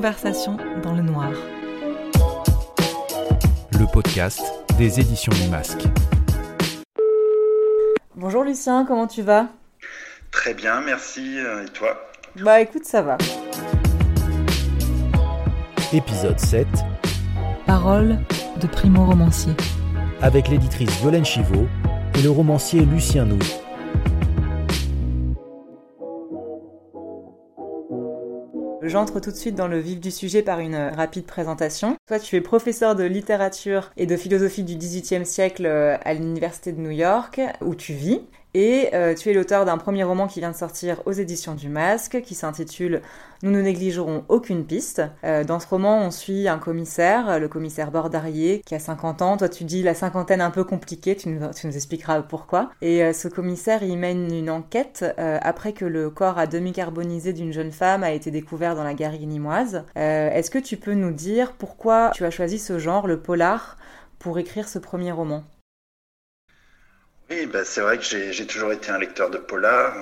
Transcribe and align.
Conversation 0.00 0.56
dans 0.82 0.94
le 0.94 1.02
noir. 1.02 1.30
Le 3.78 3.92
podcast 3.92 4.40
des 4.78 4.98
éditions 4.98 5.30
du 5.34 5.46
Masque. 5.50 5.82
Bonjour 8.16 8.42
Lucien, 8.42 8.86
comment 8.86 9.06
tu 9.06 9.20
vas? 9.20 9.48
Très 10.30 10.54
bien, 10.54 10.80
merci. 10.80 11.36
Et 11.36 11.68
toi? 11.74 12.00
Bah 12.36 12.62
écoute, 12.62 12.86
ça 12.86 13.02
va. 13.02 13.18
Épisode 15.92 16.40
7. 16.40 16.66
Parole 17.66 18.16
de 18.58 18.66
primo 18.68 19.04
romancier. 19.04 19.52
Avec 20.22 20.48
l'éditrice 20.48 20.98
Violaine 21.02 21.26
Chivot 21.26 21.68
et 22.14 22.22
le 22.22 22.30
romancier 22.30 22.86
Lucien 22.86 23.26
Nou. 23.26 23.38
J'entre 28.90 29.20
tout 29.20 29.30
de 29.30 29.36
suite 29.36 29.54
dans 29.54 29.68
le 29.68 29.78
vif 29.78 30.00
du 30.00 30.10
sujet 30.10 30.42
par 30.42 30.58
une 30.58 30.74
rapide 30.74 31.24
présentation. 31.24 31.96
Toi, 32.08 32.18
tu 32.18 32.34
es 32.34 32.40
professeur 32.40 32.96
de 32.96 33.04
littérature 33.04 33.92
et 33.96 34.04
de 34.04 34.16
philosophie 34.16 34.64
du 34.64 34.74
XVIIIe 34.74 35.24
siècle 35.24 35.64
euh, 35.64 35.96
à 36.04 36.12
l'Université 36.12 36.72
de 36.72 36.80
New 36.80 36.90
York, 36.90 37.40
où 37.60 37.76
tu 37.76 37.92
vis. 37.92 38.20
Et 38.54 38.90
euh, 38.94 39.14
tu 39.14 39.30
es 39.30 39.32
l'auteur 39.32 39.64
d'un 39.64 39.78
premier 39.78 40.02
roman 40.02 40.26
qui 40.26 40.40
vient 40.40 40.50
de 40.50 40.56
sortir 40.56 41.02
aux 41.06 41.12
éditions 41.12 41.54
du 41.54 41.68
Masque, 41.68 42.20
qui 42.22 42.34
s'intitule 42.34 43.00
Nous 43.42 43.50
ne 43.50 43.60
négligerons 43.60 44.24
aucune 44.28 44.64
piste. 44.64 45.02
Euh, 45.22 45.44
dans 45.44 45.60
ce 45.60 45.68
roman, 45.68 46.00
on 46.00 46.10
suit 46.10 46.48
un 46.48 46.58
commissaire, 46.58 47.38
le 47.38 47.46
commissaire 47.46 47.92
Bordarier, 47.92 48.62
qui 48.66 48.74
a 48.74 48.80
50 48.80 49.22
ans. 49.22 49.36
Toi, 49.36 49.48
tu 49.48 49.64
dis 49.64 49.82
la 49.82 49.94
cinquantaine 49.94 50.40
un 50.40 50.50
peu 50.50 50.64
compliquée, 50.64 51.14
tu 51.14 51.28
nous, 51.28 51.48
expliqueras 51.64 52.22
pourquoi. 52.22 52.70
Et 52.82 53.04
euh, 53.04 53.12
ce 53.12 53.28
commissaire, 53.28 53.84
il 53.84 53.96
mène 53.96 54.34
une 54.34 54.50
enquête 54.50 55.04
après 55.16 55.72
que 55.72 55.84
le 55.84 56.10
corps 56.10 56.38
à 56.38 56.46
demi 56.46 56.72
carbonisé 56.72 57.32
d'une 57.32 57.52
jeune 57.52 57.72
femme 57.72 58.02
a 58.02 58.12
été 58.12 58.30
découvert 58.30 58.74
dans 58.74 58.84
la 58.84 58.94
garrigue 58.94 59.26
nimoise. 59.28 59.84
Est-ce 59.94 60.50
que 60.50 60.58
tu 60.58 60.76
peux 60.76 60.94
nous 60.94 61.12
dire 61.12 61.52
pourquoi 61.52 62.10
tu 62.14 62.24
as 62.24 62.30
choisi 62.30 62.58
ce 62.58 62.78
genre, 62.78 63.06
le 63.06 63.20
polar, 63.20 63.76
pour 64.18 64.38
écrire 64.38 64.68
ce 64.68 64.78
premier 64.78 65.12
roman? 65.12 65.44
Oui, 67.30 67.46
bah, 67.46 67.64
c'est 67.64 67.80
vrai 67.80 67.96
que 67.96 68.04
j'ai 68.04 68.46
toujours 68.46 68.72
été 68.72 68.90
un 68.90 68.98
lecteur 68.98 69.30
de 69.30 69.38
polar. 69.38 69.94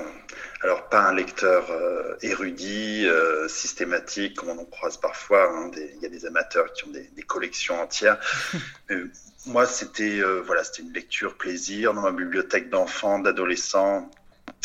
Alors, 0.62 0.88
pas 0.88 1.02
un 1.02 1.14
lecteur 1.14 1.70
euh, 1.70 2.16
érudit, 2.22 3.06
euh, 3.06 3.46
systématique, 3.48 4.36
comme 4.36 4.48
on 4.48 4.58
en 4.58 4.64
croise 4.64 4.96
parfois. 4.96 5.48
Hein, 5.52 5.70
il 5.76 6.02
y 6.02 6.06
a 6.06 6.08
des 6.08 6.24
amateurs 6.24 6.72
qui 6.72 6.84
ont 6.84 6.90
des, 6.90 7.10
des 7.14 7.22
collections 7.22 7.80
entières. 7.80 8.18
Mais 8.88 8.96
moi, 9.46 9.66
c'était 9.66 10.20
euh, 10.20 10.40
voilà, 10.44 10.64
c'était 10.64 10.82
une 10.82 10.92
lecture 10.92 11.36
plaisir 11.36 11.92
dans 11.92 12.00
ma 12.00 12.12
bibliothèque 12.12 12.70
d'enfants, 12.70 13.18
d'adolescents. 13.18 14.10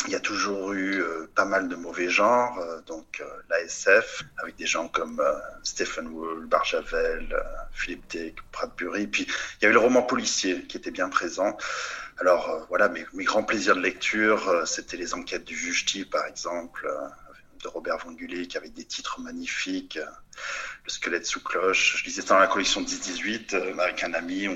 Il 0.06 0.12
y 0.12 0.16
a 0.16 0.20
toujours 0.20 0.72
eu 0.72 1.02
pas 1.34 1.44
mal 1.44 1.68
de 1.68 1.76
mauvais 1.76 2.08
genres, 2.08 2.58
donc 2.86 3.22
l'ASF, 3.48 4.22
avec 4.42 4.56
des 4.56 4.66
gens 4.66 4.88
comme 4.88 5.22
Stephen 5.62 6.08
Wool, 6.08 6.46
Barjavel, 6.46 7.36
Philippe 7.72 8.04
Dick, 8.08 8.36
Bradbury. 8.52 9.06
Puis 9.06 9.24
il 9.24 9.62
y 9.62 9.64
avait 9.66 9.74
le 9.74 9.78
roman 9.78 10.02
policier 10.02 10.62
qui 10.64 10.78
était 10.78 10.90
bien 10.90 11.08
présent. 11.08 11.56
Alors 12.18 12.50
euh, 12.50 12.60
voilà, 12.68 12.88
mes, 12.88 13.24
grands 13.24 13.42
plaisirs 13.42 13.76
de 13.76 13.80
lecture, 13.80 14.48
euh, 14.48 14.64
c'était 14.64 14.96
les 14.96 15.14
enquêtes 15.14 15.44
du 15.44 15.56
juge 15.56 15.84
par 16.10 16.26
exemple, 16.26 16.86
euh, 16.86 17.08
de 17.62 17.68
Robert 17.68 17.98
Von 17.98 18.12
Gulik, 18.12 18.56
avec 18.56 18.72
des 18.72 18.84
titres 18.84 19.20
magnifiques, 19.20 19.98
Le 20.84 20.90
squelette 20.90 21.26
sous 21.26 21.40
cloche. 21.40 21.96
Je 21.98 22.04
lisais 22.04 22.22
dans 22.22 22.38
la 22.38 22.46
collection 22.46 22.82
10-18 22.82 23.80
avec 23.80 24.04
un 24.04 24.12
ami. 24.12 24.48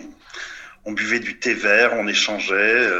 On, 0.84 0.92
buvait 0.92 1.20
du 1.20 1.38
thé 1.38 1.54
vert, 1.54 1.92
on 1.94 2.06
échangeait, 2.06 2.90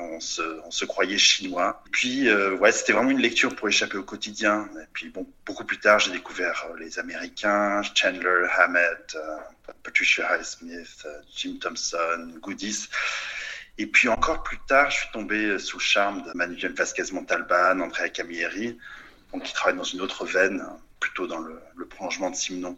on, 0.00 0.20
se, 0.20 0.84
croyait 0.84 1.18
chinois. 1.18 1.82
puis, 1.92 2.30
ouais, 2.32 2.72
c'était 2.72 2.92
vraiment 2.92 3.10
une 3.10 3.20
lecture 3.20 3.54
pour 3.54 3.68
échapper 3.68 3.98
au 3.98 4.04
quotidien. 4.04 4.68
Et 4.80 4.86
puis, 4.92 5.10
bon, 5.10 5.26
beaucoup 5.44 5.64
plus 5.64 5.78
tard, 5.78 5.98
j'ai 5.98 6.12
découvert 6.12 6.66
les 6.78 6.98
Américains, 6.98 7.82
Chandler, 7.94 8.46
Hammett, 8.56 9.16
Patricia 9.82 10.30
Highsmith, 10.30 11.06
Jim 11.36 11.56
Thompson, 11.60 12.32
Goodies. 12.40 12.88
Et 13.78 13.86
puis 13.86 14.08
encore 14.08 14.42
plus 14.42 14.58
tard, 14.66 14.90
je 14.90 14.98
suis 14.98 15.08
tombé 15.12 15.58
sous 15.58 15.78
le 15.78 15.82
charme 15.82 16.22
de 16.22 16.32
Manuel 16.34 16.72
Vasquez 16.74 17.04
Montalban, 17.12 17.80
Andrea 17.80 18.08
Camilleri, 18.08 18.76
donc 19.32 19.44
qui 19.44 19.52
travaille 19.52 19.76
dans 19.76 19.84
une 19.84 20.00
autre 20.00 20.26
veine, 20.26 20.64
plutôt 20.98 21.26
dans 21.26 21.38
le, 21.38 21.60
le 21.76 21.86
prolongement 21.86 22.30
de 22.30 22.36
Simon. 22.36 22.76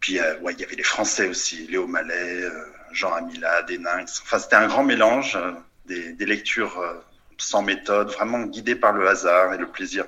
Puis 0.00 0.18
euh, 0.18 0.38
ouais, 0.40 0.52
il 0.52 0.60
y 0.60 0.64
avait 0.64 0.76
les 0.76 0.82
Français 0.82 1.28
aussi, 1.28 1.66
Léo 1.66 1.86
Mallet, 1.86 2.42
euh, 2.42 2.64
Jean 2.92 3.12
Amila, 3.14 3.62
Deninx. 3.62 4.20
Enfin, 4.22 4.38
c'était 4.38 4.56
un 4.56 4.66
grand 4.66 4.82
mélange, 4.82 5.36
euh, 5.36 5.52
des, 5.86 6.12
des, 6.12 6.26
lectures 6.26 6.82
sans 7.38 7.62
méthode, 7.62 8.10
vraiment 8.10 8.42
guidées 8.42 8.76
par 8.76 8.92
le 8.92 9.06
hasard 9.08 9.52
et 9.52 9.58
le 9.58 9.66
plaisir. 9.66 10.06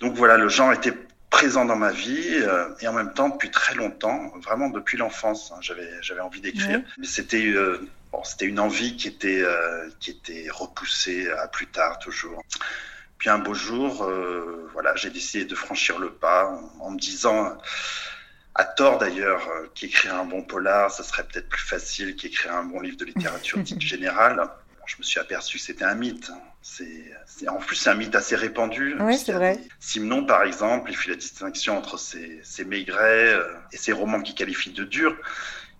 Donc 0.00 0.14
voilà, 0.14 0.36
le 0.36 0.48
genre 0.48 0.72
était 0.72 0.92
présent 1.36 1.64
dans 1.66 1.76
ma 1.76 1.92
vie 1.92 2.42
et 2.80 2.88
en 2.88 2.92
même 2.92 3.12
temps 3.12 3.28
depuis 3.28 3.50
très 3.50 3.74
longtemps, 3.74 4.32
vraiment 4.38 4.70
depuis 4.70 4.96
l'enfance, 4.96 5.52
hein, 5.52 5.58
j'avais 5.60 5.90
j'avais 6.00 6.20
envie 6.20 6.40
d'écrire. 6.40 6.80
Mais 6.98 7.06
c'était 7.06 7.54
c'était 8.24 8.46
une 8.46 8.60
envie 8.60 8.96
qui 8.96 9.08
était, 9.08 9.42
euh, 9.42 9.88
qui 10.00 10.10
était 10.10 10.46
repoussée 10.50 11.28
à 11.30 11.48
plus 11.48 11.66
tard 11.66 11.98
toujours. 11.98 12.42
Puis 13.18 13.30
un 13.30 13.38
beau 13.38 13.54
jour, 13.54 14.04
euh, 14.04 14.68
voilà, 14.72 14.94
j'ai 14.96 15.10
décidé 15.10 15.44
de 15.44 15.54
franchir 15.54 15.98
le 15.98 16.10
pas 16.10 16.60
en, 16.80 16.90
me 16.90 16.98
disant, 16.98 17.56
à 18.54 18.64
tort 18.64 18.98
d'ailleurs, 18.98 19.48
qu'écrire 19.74 20.14
un 20.16 20.24
bon 20.24 20.42
polar, 20.42 20.90
ça 20.90 21.02
serait 21.02 21.24
peut-être 21.24 21.48
plus 21.48 21.62
facile 21.62 22.16
qu'écrire 22.16 22.54
un 22.54 22.64
bon 22.64 22.80
livre 22.80 22.96
de 22.96 23.04
littérature 23.04 23.58
dite 23.58 23.80
générale. 23.94 24.48
je 24.86 24.96
me 24.98 25.02
suis 25.02 25.18
aperçu 25.18 25.58
que 25.58 25.64
c'était 25.64 25.84
un 25.84 25.94
mythe. 25.94 26.30
C'est, 26.68 27.48
en 27.48 27.58
plus, 27.58 27.76
c'est 27.76 27.90
un 27.90 27.94
mythe 27.94 28.14
assez 28.14 28.34
répandu. 28.34 28.96
Oui, 29.00 29.16
c'est 29.16 29.32
vrai. 29.32 29.58
Simon, 29.78 30.26
par 30.26 30.42
exemple, 30.42 30.90
il 30.90 30.96
fait 30.96 31.10
la 31.10 31.16
distinction 31.16 31.78
entre 31.78 31.96
ses, 31.96 32.40
ses 32.42 32.64
maigrets 32.64 33.32
euh, 33.34 33.54
et 33.72 33.76
ses 33.76 33.92
romans 33.92 34.20
qu'il 34.20 34.34
qualifie 34.34 34.72
de 34.72 34.84
durs 34.84 35.16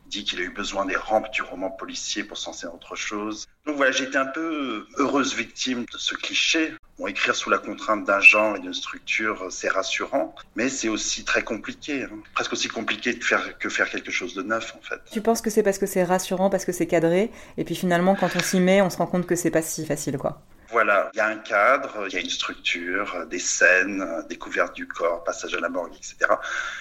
dit 0.08 0.25
qu'il 0.25 0.38
a 0.38 0.42
eu 0.42 0.50
besoin 0.50 0.86
des 0.86 0.96
rampes 0.96 1.30
du 1.32 1.42
roman 1.42 1.70
policier 1.70 2.22
pour 2.25 2.38
s'en 2.38 2.52
à 2.52 2.72
autre 2.72 2.94
chose. 2.94 3.46
Donc 3.66 3.76
voilà, 3.76 3.91
été 3.91 4.16
un 4.16 4.26
peu 4.26 4.86
heureuse 4.98 5.34
victime 5.34 5.84
de 5.92 5.98
ce 5.98 6.14
cliché. 6.14 6.75
Bon, 6.98 7.08
écrire 7.08 7.34
sous 7.34 7.50
la 7.50 7.58
contrainte 7.58 8.04
d'un 8.04 8.20
genre 8.20 8.56
et 8.56 8.60
d'une 8.60 8.72
structure, 8.72 9.48
c'est 9.50 9.69
rassurant, 9.69 10.34
mais 10.54 10.69
c'est 10.69 10.88
aussi 10.88 11.25
très 11.25 11.42
compliqué. 11.42 12.04
Hein. 12.04 12.20
Presque 12.34 12.52
aussi 12.52 12.69
compliqué 12.69 13.12
de 13.12 13.22
faire, 13.22 13.58
que 13.58 13.69
faire 13.69 13.91
quelque 13.91 14.12
chose 14.12 14.34
de 14.34 14.42
neuf, 14.42 14.75
en 14.76 14.80
fait. 14.82 15.00
Tu 15.10 15.20
penses 15.20 15.42
que 15.42 15.50
c'est 15.50 15.64
parce 15.64 15.78
que 15.78 15.86
c'est 15.86 16.04
rassurant, 16.04 16.48
parce 16.48 16.64
que 16.64 16.72
c'est 16.72 16.86
cadré, 16.86 17.30
et 17.58 17.64
puis 17.64 17.75
finalement, 17.75 18.14
quand 18.14 18.30
on 18.36 18.41
s'y 18.41 18.60
met, 18.60 18.80
on 18.82 18.91
se 18.91 18.98
rend 18.98 19.06
compte 19.06 19.26
que 19.26 19.34
c'est 19.34 19.50
pas 19.50 19.62
si 19.62 19.84
facile, 19.84 20.19
quoi. 20.19 20.41
Voilà, 20.71 21.10
il 21.15 21.19
y 21.19 21.21
a 21.21 21.27
un 21.27 21.38
cadre, 21.38 22.06
il 22.09 22.15
y 22.15 22.16
a 22.16 22.21
une 22.21 22.31
structure, 22.31 23.27
des 23.27 23.38
scènes, 23.38 24.25
découverte 24.28 24.75
du 24.75 24.88
corps, 24.88 25.22
passage 25.25 25.54
à 25.54 25.60
la 25.60 25.69
morgue, 25.69 25.94
etc. 25.94 26.16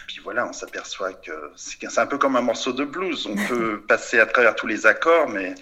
Puis 0.07 0.19
voilà, 0.23 0.47
on 0.47 0.53
s'aperçoit 0.53 1.13
que 1.13 1.51
c'est 1.55 1.99
un 1.99 2.07
peu 2.07 2.17
comme 2.17 2.35
un 2.35 2.41
morceau 2.41 2.73
de 2.73 2.83
blues. 2.83 3.27
On 3.27 3.35
peut 3.47 3.81
passer 3.81 4.19
à 4.19 4.25
travers 4.25 4.55
tous 4.55 4.67
les 4.67 4.85
accords, 4.85 5.29
mais 5.29 5.53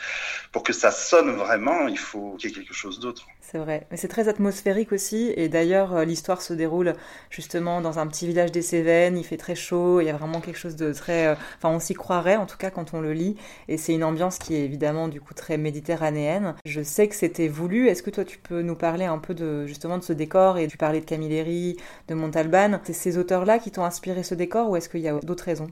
pour 0.52 0.64
que 0.64 0.74
ça 0.74 0.92
sonne 0.92 1.36
vraiment, 1.36 1.88
il 1.88 2.00
faut 2.00 2.36
qu'il 2.38 2.50
y 2.50 2.54
ait 2.54 2.56
quelque 2.56 2.74
chose 2.74 3.00
d'autre. 3.00 3.26
C'est 3.54 3.60
vrai, 3.60 3.86
mais 3.92 3.98
c'est 3.98 4.08
très 4.08 4.30
atmosphérique 4.30 4.92
aussi, 4.92 5.32
et 5.38 5.48
d'ailleurs 5.48 5.96
euh, 5.96 6.06
l'histoire 6.06 6.42
se 6.42 6.54
déroule 6.54 6.96
justement 7.30 7.82
dans 7.82 8.00
un 8.00 8.08
petit 8.08 8.26
village 8.26 8.52
des 8.52 8.64
Cévennes, 8.64 9.16
il 9.16 9.24
fait 9.24 9.38
très 9.38 9.54
chaud, 9.54 10.02
il 10.02 10.06
y 10.06 10.10
a 10.10 10.18
vraiment 10.18 10.42
quelque 10.42 10.58
chose 10.58 10.76
de 10.76 10.92
très... 10.92 11.28
Euh, 11.28 11.36
enfin 11.60 11.70
on 11.70 11.80
s'y 11.80 11.94
croirait 11.94 12.36
en 12.36 12.48
tout 12.48 12.58
cas 12.58 12.72
quand 12.72 12.96
on 12.96 13.00
le 13.00 13.14
lit, 13.14 13.38
et 13.68 13.78
c'est 13.78 13.94
une 13.94 14.04
ambiance 14.04 14.40
qui 14.40 14.56
est 14.56 14.66
évidemment 14.66 15.08
du 15.08 15.22
coup 15.22 15.36
très 15.36 15.60
méditerranéenne. 15.60 16.56
Je 16.66 16.82
sais 16.82 17.08
que 17.08 17.14
c'était 17.14 17.48
voulu, 17.48 17.90
est-ce 17.90 18.02
que 18.02 18.10
toi 18.10 18.26
tu 18.26 18.40
peux 18.40 18.64
nous 18.64 18.76
parler 18.76 19.06
un 19.06 19.20
peu 19.20 19.36
de 19.36 19.68
justement 19.68 20.00
de 20.00 20.04
ce 20.04 20.14
décor, 20.14 20.58
et 20.58 20.68
tu 20.68 20.78
parlais 20.78 21.02
de 21.02 21.06
Camilleri, 21.06 21.78
de 22.08 22.16
Montalban, 22.16 22.80
c'est 22.86 22.94
ces 22.94 23.20
auteurs-là 23.20 23.60
qui 23.60 23.70
t'ont 23.70 23.86
inspiré 23.86 24.24
ce 24.24 24.34
décor, 24.34 24.68
ou 24.72 24.78
est-ce 24.78 24.90
qu'il 24.90 25.02
y 25.02 25.08
a 25.08 25.14
d'autres 25.20 25.44
raisons? 25.44 25.70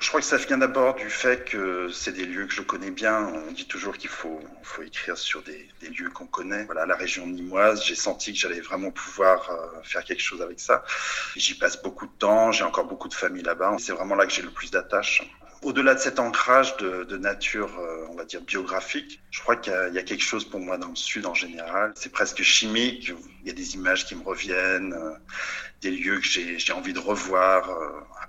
Je 0.00 0.08
crois 0.08 0.20
que 0.20 0.26
ça 0.26 0.38
vient 0.38 0.56
d'abord 0.56 0.94
du 0.94 1.10
fait 1.10 1.44
que 1.44 1.90
c'est 1.90 2.12
des 2.12 2.24
lieux 2.24 2.46
que 2.46 2.54
je 2.54 2.62
connais 2.62 2.90
bien. 2.90 3.26
On 3.48 3.52
dit 3.52 3.66
toujours 3.66 3.96
qu'il 3.98 4.08
faut, 4.08 4.40
faut 4.62 4.82
écrire 4.82 5.18
sur 5.18 5.42
des, 5.42 5.68
des 5.80 5.88
lieux 5.90 6.08
qu'on 6.08 6.26
connaît. 6.26 6.64
Voilà, 6.64 6.86
la 6.86 6.96
région 6.96 7.26
nimoise, 7.26 7.84
j'ai 7.84 7.94
senti 7.94 8.32
que 8.32 8.38
j'allais 8.38 8.60
vraiment 8.60 8.90
pouvoir 8.90 9.50
euh, 9.50 9.82
faire 9.82 10.02
quelque 10.02 10.22
chose 10.22 10.40
avec 10.40 10.58
ça. 10.58 10.84
J'y 11.36 11.54
passe 11.54 11.82
beaucoup 11.82 12.06
de 12.06 12.12
temps, 12.12 12.50
j'ai 12.50 12.64
encore 12.64 12.86
beaucoup 12.86 13.08
de 13.08 13.14
famille 13.14 13.42
là-bas. 13.42 13.76
C'est 13.78 13.92
vraiment 13.92 14.14
là 14.14 14.26
que 14.26 14.32
j'ai 14.32 14.42
le 14.42 14.50
plus 14.50 14.70
d'attaches. 14.70 15.22
Au-delà 15.62 15.94
de 15.94 16.00
cet 16.00 16.18
ancrage 16.18 16.76
de, 16.78 17.04
de 17.04 17.16
nature, 17.18 17.78
euh, 17.78 18.06
on 18.08 18.14
va 18.14 18.24
dire, 18.24 18.40
biographique, 18.40 19.20
je 19.30 19.40
crois 19.40 19.56
qu'il 19.56 19.72
y, 19.92 19.94
y, 19.94 19.98
a 19.98 20.02
quelque 20.02 20.22
chose 20.22 20.44
pour 20.44 20.58
moi 20.60 20.78
dans 20.78 20.88
le 20.88 20.96
Sud 20.96 21.26
en 21.26 21.34
général. 21.34 21.92
C'est 21.96 22.12
presque 22.12 22.42
chimique. 22.42 23.12
Il 23.42 23.48
y 23.48 23.50
a 23.50 23.54
des 23.54 23.74
images 23.74 24.06
qui 24.06 24.14
me 24.14 24.22
reviennent, 24.22 24.94
euh, 24.94 25.12
des 25.82 25.90
lieux 25.90 26.18
que 26.18 26.26
j'ai 26.26 26.72
envie 26.72 26.92
de 26.92 26.98
revoir 26.98 27.70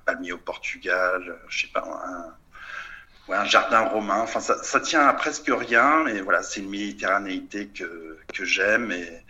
palmier 0.06 0.32
au 0.32 0.38
Portugal, 0.38 1.38
je 1.50 1.62
sais 1.62 1.72
pas, 1.74 1.84
un, 1.86 3.34
un 3.34 3.46
jardin 3.46 3.82
romain. 3.82 4.20
Enfin, 4.22 4.40
ça, 4.40 4.62
ça, 4.64 4.80
tient 4.80 5.08
à 5.08 5.14
presque 5.14 5.50
rien, 5.50 6.04
mais 6.04 6.22
voilà, 6.22 6.44
c'est 6.44 6.60
une 6.60 6.70
méditerranéité 6.70 7.68
que, 7.68 8.18
que 8.34 8.46
j'aime 8.46 8.92
et 8.92 9.24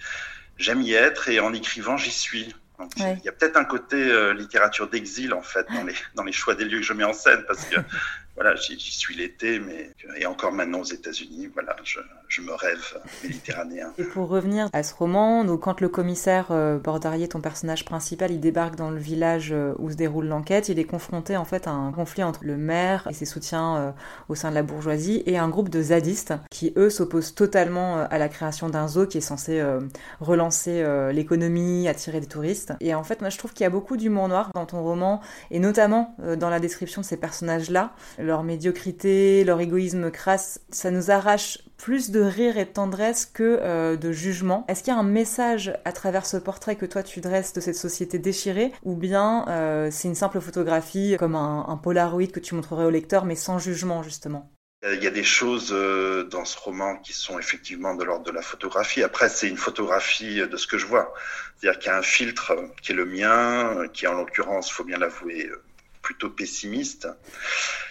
j'aime 0.57 0.81
y 0.81 0.93
être 0.93 1.29
et 1.29 1.39
en 1.39 1.53
écrivant, 1.53 1.97
j'y 1.97 2.11
suis. 2.11 2.55
Il 2.97 3.21
y 3.23 3.29
a 3.29 3.31
peut-être 3.31 3.57
un 3.57 3.65
côté 3.65 3.95
euh, 3.95 4.33
littérature 4.33 4.89
d'exil 4.89 5.33
en 5.33 5.41
fait 5.41 5.67
dans 5.73 5.83
les, 5.83 5.95
dans 6.15 6.23
les 6.23 6.31
choix 6.31 6.55
des 6.55 6.65
lieux 6.65 6.79
que 6.79 6.85
je 6.85 6.93
mets 6.93 7.03
en 7.03 7.13
scène 7.13 7.43
parce 7.47 7.65
que 7.65 7.77
voilà, 8.35 8.55
j'y 8.55 8.79
suis 8.79 9.15
l'été, 9.15 9.59
mais 9.59 9.91
et 10.17 10.25
encore 10.25 10.53
maintenant 10.53 10.79
aux 10.79 10.85
États-Unis, 10.85 11.49
voilà, 11.53 11.75
je, 11.83 12.41
me 12.41 12.53
rêve 12.53 12.97
méditerranéen. 13.23 13.93
Et 13.97 14.03
pour 14.03 14.29
revenir 14.29 14.69
à 14.71 14.83
ce 14.83 14.95
roman, 14.95 15.43
donc 15.43 15.61
quand 15.61 15.81
le 15.81 15.89
commissaire 15.89 16.47
euh, 16.51 16.79
Bordarier, 16.79 17.27
ton 17.27 17.41
personnage 17.41 17.83
principal, 17.83 18.31
il 18.31 18.39
débarque 18.39 18.75
dans 18.75 18.89
le 18.89 18.97
village 18.97 19.51
euh, 19.51 19.73
où 19.79 19.91
se 19.91 19.95
déroule 19.95 20.27
l'enquête, 20.27 20.69
il 20.69 20.79
est 20.79 20.85
confronté 20.85 21.35
en 21.35 21.43
fait 21.43 21.67
à 21.67 21.71
un 21.71 21.91
conflit 21.91 22.23
entre 22.23 22.45
le 22.45 22.55
maire 22.55 23.05
et 23.09 23.13
ses 23.13 23.25
soutiens 23.25 23.75
euh, 23.75 23.91
au 24.29 24.35
sein 24.35 24.49
de 24.49 24.55
la 24.55 24.63
bourgeoisie 24.63 25.23
et 25.25 25.37
un 25.37 25.49
groupe 25.49 25.69
de 25.69 25.81
zadistes 25.81 26.33
qui 26.49 26.73
eux 26.77 26.89
s'opposent 26.89 27.35
totalement 27.35 27.97
à 27.97 28.17
la 28.17 28.29
création 28.29 28.69
d'un 28.69 28.87
zoo 28.87 29.05
qui 29.05 29.17
est 29.17 29.21
censé 29.21 29.61
relancer 30.19 30.83
l'économie, 31.11 31.87
attirer 31.87 32.19
des 32.19 32.27
touristes. 32.27 32.73
Et 32.79 32.93
en 32.93 33.03
fait, 33.03 33.21
moi 33.21 33.29
je 33.29 33.37
trouve 33.37 33.53
qu'il 33.53 33.63
y 33.63 33.67
a 33.67 33.69
beaucoup 33.69 33.97
d'humour 33.97 34.27
noir 34.27 34.51
dans 34.53 34.65
ton 34.65 34.81
roman 34.81 35.21
et 35.49 35.59
notamment 35.59 36.15
dans 36.37 36.49
la 36.49 36.59
description 36.59 37.01
de 37.01 37.05
ces 37.05 37.17
personnages-là 37.17 37.93
leur 38.21 38.43
médiocrité, 38.43 39.43
leur 39.43 39.59
égoïsme 39.59 40.11
crasse, 40.11 40.61
ça 40.69 40.91
nous 40.91 41.11
arrache 41.11 41.59
plus 41.77 42.11
de 42.11 42.21
rire 42.21 42.57
et 42.57 42.65
de 42.65 42.69
tendresse 42.69 43.25
que 43.25 43.59
euh, 43.61 43.95
de 43.97 44.11
jugement. 44.11 44.65
Est-ce 44.67 44.83
qu'il 44.83 44.93
y 44.93 44.95
a 44.95 44.99
un 44.99 45.03
message 45.03 45.73
à 45.83 45.91
travers 45.91 46.25
ce 46.25 46.37
portrait 46.37 46.75
que 46.75 46.85
toi 46.85 47.03
tu 47.03 47.21
dresses 47.21 47.53
de 47.53 47.61
cette 47.61 47.75
société 47.75 48.19
déchirée? 48.19 48.71
Ou 48.83 48.95
bien 48.95 49.45
euh, 49.47 49.89
c'est 49.91 50.07
une 50.07 50.15
simple 50.15 50.39
photographie 50.39 51.15
comme 51.17 51.35
un, 51.35 51.65
un 51.67 51.77
Polaroid 51.77 52.27
que 52.27 52.39
tu 52.39 52.55
montrerais 52.55 52.85
au 52.85 52.91
lecteur 52.91 53.25
mais 53.25 53.35
sans 53.35 53.57
jugement 53.57 54.03
justement? 54.03 54.51
Il 54.83 55.03
y 55.03 55.07
a 55.07 55.11
des 55.11 55.23
choses 55.23 55.71
euh, 55.71 56.23
dans 56.23 56.43
ce 56.43 56.57
roman 56.57 56.97
qui 56.97 57.13
sont 57.13 57.37
effectivement 57.37 57.93
de 57.93 58.03
l'ordre 58.03 58.25
de 58.25 58.31
la 58.31 58.41
photographie. 58.41 59.03
Après, 59.03 59.29
c'est 59.29 59.47
une 59.47 59.57
photographie 59.57 60.37
de 60.37 60.57
ce 60.57 60.65
que 60.65 60.79
je 60.79 60.87
vois. 60.87 61.13
C'est-à-dire 61.55 61.79
qu'il 61.79 61.91
y 61.91 61.93
a 61.93 61.97
un 61.99 62.01
filtre 62.01 62.55
qui 62.81 62.91
est 62.91 62.95
le 62.95 63.05
mien, 63.05 63.87
qui 63.93 64.07
en 64.07 64.13
l'occurrence, 64.13 64.71
faut 64.71 64.83
bien 64.83 64.97
l'avouer, 64.97 65.51
plutôt 66.01 66.29
pessimiste. 66.29 67.07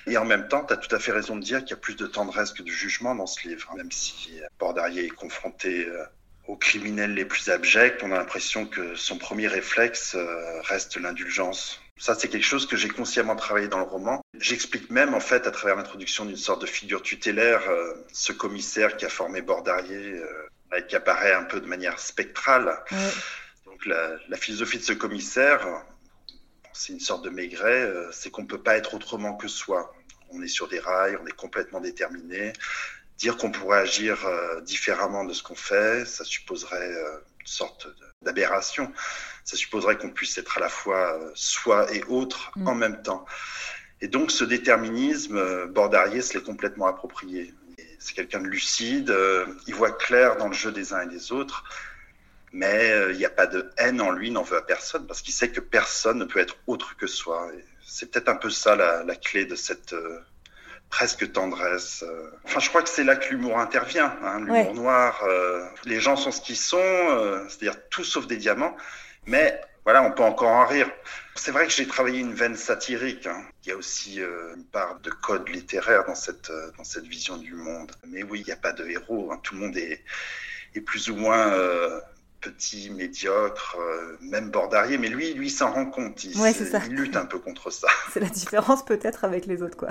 Et 0.06 0.16
en 0.16 0.24
même 0.24 0.48
temps, 0.48 0.64
tu 0.64 0.72
as 0.72 0.76
tout 0.76 0.94
à 0.94 0.98
fait 0.98 1.12
raison 1.12 1.36
de 1.36 1.42
dire 1.42 1.60
qu'il 1.60 1.70
y 1.70 1.74
a 1.74 1.76
plus 1.76 1.96
de 1.96 2.06
tendresse 2.06 2.52
que 2.52 2.62
de 2.62 2.70
jugement 2.70 3.14
dans 3.14 3.26
ce 3.26 3.46
livre. 3.46 3.72
Même 3.76 3.92
si 3.92 4.40
Bordarier 4.58 5.06
est 5.06 5.10
confronté 5.10 5.86
euh, 5.86 6.04
aux 6.46 6.56
criminels 6.56 7.14
les 7.14 7.24
plus 7.24 7.48
abjects, 7.50 8.02
on 8.02 8.12
a 8.12 8.16
l'impression 8.16 8.66
que 8.66 8.94
son 8.94 9.18
premier 9.18 9.46
réflexe 9.46 10.14
euh, 10.14 10.60
reste 10.62 10.96
l'indulgence. 10.96 11.80
Ça, 11.98 12.14
c'est 12.14 12.28
quelque 12.28 12.46
chose 12.46 12.66
que 12.66 12.76
j'ai 12.76 12.88
consciemment 12.88 13.36
travaillé 13.36 13.68
dans 13.68 13.78
le 13.78 13.84
roman. 13.84 14.22
J'explique 14.38 14.90
même, 14.90 15.12
en 15.12 15.20
fait, 15.20 15.46
à 15.46 15.50
travers 15.50 15.76
l'introduction 15.76 16.24
d'une 16.24 16.36
sorte 16.36 16.62
de 16.62 16.66
figure 16.66 17.02
tutélaire, 17.02 17.68
euh, 17.68 17.92
ce 18.12 18.32
commissaire 18.32 18.96
qui 18.96 19.04
a 19.04 19.10
formé 19.10 19.42
Bordarier, 19.42 20.20
et 20.74 20.86
qui 20.86 20.96
apparaît 20.96 21.34
un 21.34 21.42
peu 21.42 21.60
de 21.60 21.66
manière 21.66 21.98
spectrale. 21.98 22.78
Donc, 23.66 23.84
la, 23.84 24.12
la, 24.28 24.36
philosophie 24.36 24.78
de 24.78 24.84
ce 24.84 24.92
commissaire, 24.92 25.66
c'est 26.72 26.92
une 26.92 27.00
sorte 27.00 27.24
de 27.24 27.30
maigret, 27.30 27.82
euh, 27.82 28.10
c'est 28.12 28.30
qu'on 28.30 28.42
ne 28.42 28.46
peut 28.46 28.62
pas 28.62 28.76
être 28.76 28.94
autrement 28.94 29.34
que 29.34 29.48
soi. 29.48 29.94
On 30.30 30.42
est 30.42 30.48
sur 30.48 30.68
des 30.68 30.78
rails, 30.78 31.18
on 31.22 31.26
est 31.26 31.36
complètement 31.36 31.80
déterminé. 31.80 32.52
Dire 33.18 33.36
qu'on 33.36 33.50
pourrait 33.50 33.80
agir 33.80 34.24
euh, 34.26 34.60
différemment 34.60 35.24
de 35.24 35.32
ce 35.32 35.42
qu'on 35.42 35.54
fait, 35.54 36.04
ça 36.06 36.24
supposerait 36.24 36.94
euh, 36.94 37.18
une 37.40 37.46
sorte 37.46 37.88
d'aberration. 38.22 38.92
Ça 39.44 39.56
supposerait 39.56 39.98
qu'on 39.98 40.10
puisse 40.10 40.38
être 40.38 40.58
à 40.58 40.60
la 40.60 40.68
fois 40.68 41.18
soi 41.34 41.92
et 41.92 42.02
autre 42.04 42.52
mm. 42.56 42.68
en 42.68 42.74
même 42.74 43.02
temps. 43.02 43.24
Et 44.00 44.08
donc 44.08 44.30
ce 44.30 44.44
déterminisme, 44.44 45.66
Bordarier 45.66 46.22
se 46.22 46.34
l'est 46.34 46.44
complètement 46.44 46.86
approprié. 46.86 47.52
C'est 47.98 48.14
quelqu'un 48.14 48.40
de 48.40 48.46
lucide, 48.46 49.14
il 49.66 49.74
voit 49.74 49.90
clair 49.90 50.36
dans 50.38 50.48
le 50.48 50.54
jeu 50.54 50.72
des 50.72 50.94
uns 50.94 51.02
et 51.02 51.06
des 51.06 51.32
autres 51.32 51.64
mais 52.52 52.90
euh, 52.90 53.12
il 53.12 53.18
n'y 53.18 53.24
a 53.24 53.30
pas 53.30 53.46
de 53.46 53.70
haine 53.76 54.00
en 54.00 54.10
lui, 54.10 54.30
n'en 54.30 54.42
veut 54.42 54.58
à 54.58 54.62
personne, 54.62 55.06
parce 55.06 55.22
qu'il 55.22 55.34
sait 55.34 55.50
que 55.50 55.60
personne 55.60 56.18
ne 56.18 56.24
peut 56.24 56.40
être 56.40 56.56
autre 56.66 56.96
que 56.96 57.06
soi. 57.06 57.48
C'est 57.86 58.10
peut-être 58.10 58.28
un 58.28 58.36
peu 58.36 58.50
ça 58.50 58.76
la, 58.76 59.04
la 59.04 59.16
clé 59.16 59.44
de 59.44 59.54
cette 59.54 59.92
euh, 59.92 60.20
presque 60.88 61.30
tendresse. 61.32 62.04
Euh. 62.06 62.30
Enfin, 62.44 62.60
je 62.60 62.68
crois 62.68 62.82
que 62.82 62.88
c'est 62.88 63.04
là 63.04 63.16
que 63.16 63.30
l'humour 63.30 63.58
intervient, 63.58 64.16
hein, 64.22 64.40
l'humour 64.40 64.74
noir. 64.74 65.24
les 65.84 66.00
gens 66.00 66.16
sont 66.16 66.32
ce 66.32 66.40
qu'ils 66.40 66.56
sont, 66.56 67.46
c'est-à-dire 67.48 67.76
tout 67.88 68.04
sauf 68.04 68.26
des 68.26 68.36
diamants, 68.36 68.76
mais 69.26 69.60
voilà, 69.84 70.02
on 70.02 70.12
peut 70.12 70.22
encore 70.22 70.50
en 70.50 70.66
rire. 70.66 70.90
C'est 71.36 71.52
vrai 71.52 71.66
que 71.66 71.72
j'ai 71.72 71.86
travaillé 71.86 72.20
une 72.20 72.34
veine 72.34 72.56
satirique. 72.56 73.26
Hein. 73.26 73.44
Il 73.62 73.70
y 73.70 73.72
a 73.72 73.76
aussi 73.76 74.18
une 74.18 74.64
part 74.64 75.00
de 75.00 75.10
code 75.10 75.48
littéraire 75.48 76.04
dans 76.04 76.14
cette, 76.14 76.52
dans 76.76 76.84
cette 76.84 77.06
vision 77.06 77.38
du 77.38 77.54
monde. 77.54 77.92
Mais 78.06 78.22
oui, 78.22 78.40
il 78.40 78.46
n'y 78.46 78.52
a 78.52 78.56
pas 78.56 78.72
de 78.72 78.86
héros. 78.86 79.30
Hein. 79.32 79.40
Tout 79.42 79.54
le 79.54 79.60
monde 79.60 79.76
est, 79.76 80.02
est 80.74 80.80
plus 80.80 81.08
ou 81.08 81.16
moins 81.16 81.50
petit, 82.40 82.90
médiocre, 82.90 83.76
euh, 83.78 84.16
même 84.20 84.50
bordarier, 84.50 84.98
mais 84.98 85.08
lui, 85.08 85.34
lui 85.34 85.50
s'en 85.50 85.72
rend 85.72 85.86
compte. 85.86 86.24
Il, 86.24 86.32
il 86.36 86.94
lutte 86.94 87.16
un 87.16 87.26
peu 87.26 87.38
contre 87.38 87.70
ça. 87.70 87.88
C'est 88.12 88.20
la 88.20 88.28
différence 88.28 88.84
peut-être 88.84 89.24
avec 89.24 89.46
les 89.46 89.62
autres, 89.62 89.76
quoi. 89.76 89.90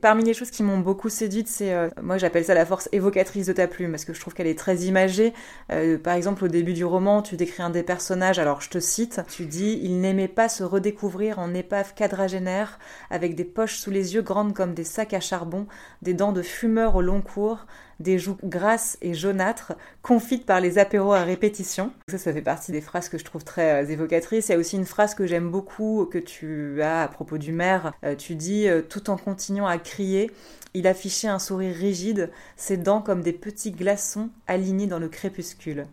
Parmi 0.00 0.24
les 0.24 0.34
choses 0.34 0.50
qui 0.50 0.62
m'ont 0.62 0.78
beaucoup 0.78 1.08
séduite, 1.08 1.48
c'est, 1.48 1.72
euh, 1.72 1.88
moi 2.02 2.18
j'appelle 2.18 2.44
ça 2.44 2.54
la 2.54 2.66
force 2.66 2.88
évocatrice 2.92 3.46
de 3.46 3.52
ta 3.52 3.66
plume, 3.66 3.92
parce 3.92 4.04
que 4.04 4.14
je 4.14 4.20
trouve 4.20 4.34
qu'elle 4.34 4.46
est 4.46 4.58
très 4.58 4.76
imagée. 4.78 5.32
Euh, 5.72 5.98
par 5.98 6.14
exemple, 6.14 6.44
au 6.44 6.48
début 6.48 6.72
du 6.72 6.84
roman, 6.84 7.22
tu 7.22 7.36
décris 7.36 7.62
un 7.62 7.70
des 7.70 7.82
personnages, 7.82 8.38
alors 8.38 8.60
je 8.60 8.70
te 8.70 8.78
cite, 8.78 9.20
tu 9.28 9.46
dis, 9.46 9.80
il 9.82 10.00
n'aimait 10.00 10.28
pas 10.28 10.48
se 10.48 10.64
redécouvrir 10.64 11.38
en 11.38 11.54
épave 11.54 11.94
quadragénaire, 11.94 12.78
avec 13.10 13.34
des 13.34 13.44
poches 13.44 13.78
sous 13.78 13.90
les 13.90 14.14
yeux 14.14 14.22
grandes 14.22 14.54
comme 14.54 14.74
des 14.74 14.84
sacs 14.84 15.14
à 15.14 15.20
charbon, 15.20 15.66
des 16.02 16.14
dents 16.14 16.32
de 16.32 16.42
fumeur 16.42 16.96
au 16.96 17.02
long 17.02 17.20
cours, 17.20 17.66
des 18.00 18.18
joues 18.18 18.36
grasses 18.44 18.98
et 19.00 19.14
jaunâtres, 19.14 19.72
confites 20.02 20.46
par 20.46 20.60
les 20.60 20.78
apéros 20.78 21.12
à 21.12 21.22
répétition. 21.22 21.92
Ça, 22.08 22.18
ça 22.18 22.32
fait 22.32 22.42
partie 22.42 22.72
des 22.72 22.80
phrases 22.80 23.08
que 23.08 23.18
je 23.18 23.24
trouve 23.24 23.44
très 23.44 23.84
euh, 23.84 23.88
évocatrices. 23.88 24.48
Il 24.48 24.52
y 24.52 24.54
a 24.54 24.58
aussi 24.58 24.76
une 24.76 24.84
phrase 24.84 25.14
que 25.14 25.26
j'aime 25.26 25.50
beaucoup, 25.50 26.06
que 26.10 26.18
tu 26.18 26.82
as 26.82 27.02
à 27.02 27.08
propos 27.08 27.38
du 27.38 27.52
maire. 27.52 27.92
Euh, 28.04 28.14
tu 28.14 28.34
dis, 28.34 28.68
euh, 28.68 28.82
tout 28.82 29.10
en 29.10 29.16
continuant 29.16 29.66
à 29.66 29.78
crier, 29.78 30.30
il 30.74 30.86
affichait 30.86 31.28
un 31.28 31.38
sourire 31.38 31.74
rigide, 31.74 32.30
ses 32.56 32.76
dents 32.76 33.00
comme 33.00 33.22
des 33.22 33.32
petits 33.32 33.72
glaçons 33.72 34.28
alignés 34.46 34.86
dans 34.86 34.98
le 34.98 35.08
crépuscule. 35.08 35.86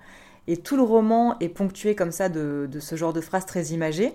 Et 0.47 0.57
tout 0.57 0.75
le 0.75 0.83
roman 0.83 1.37
est 1.39 1.47
ponctué 1.47 1.95
comme 1.95 2.11
ça 2.11 2.27
de, 2.27 2.67
de 2.69 2.79
ce 2.81 2.97
genre 2.97 3.13
de 3.13 3.21
phrases 3.21 3.45
très 3.45 3.67
imagées. 3.67 4.13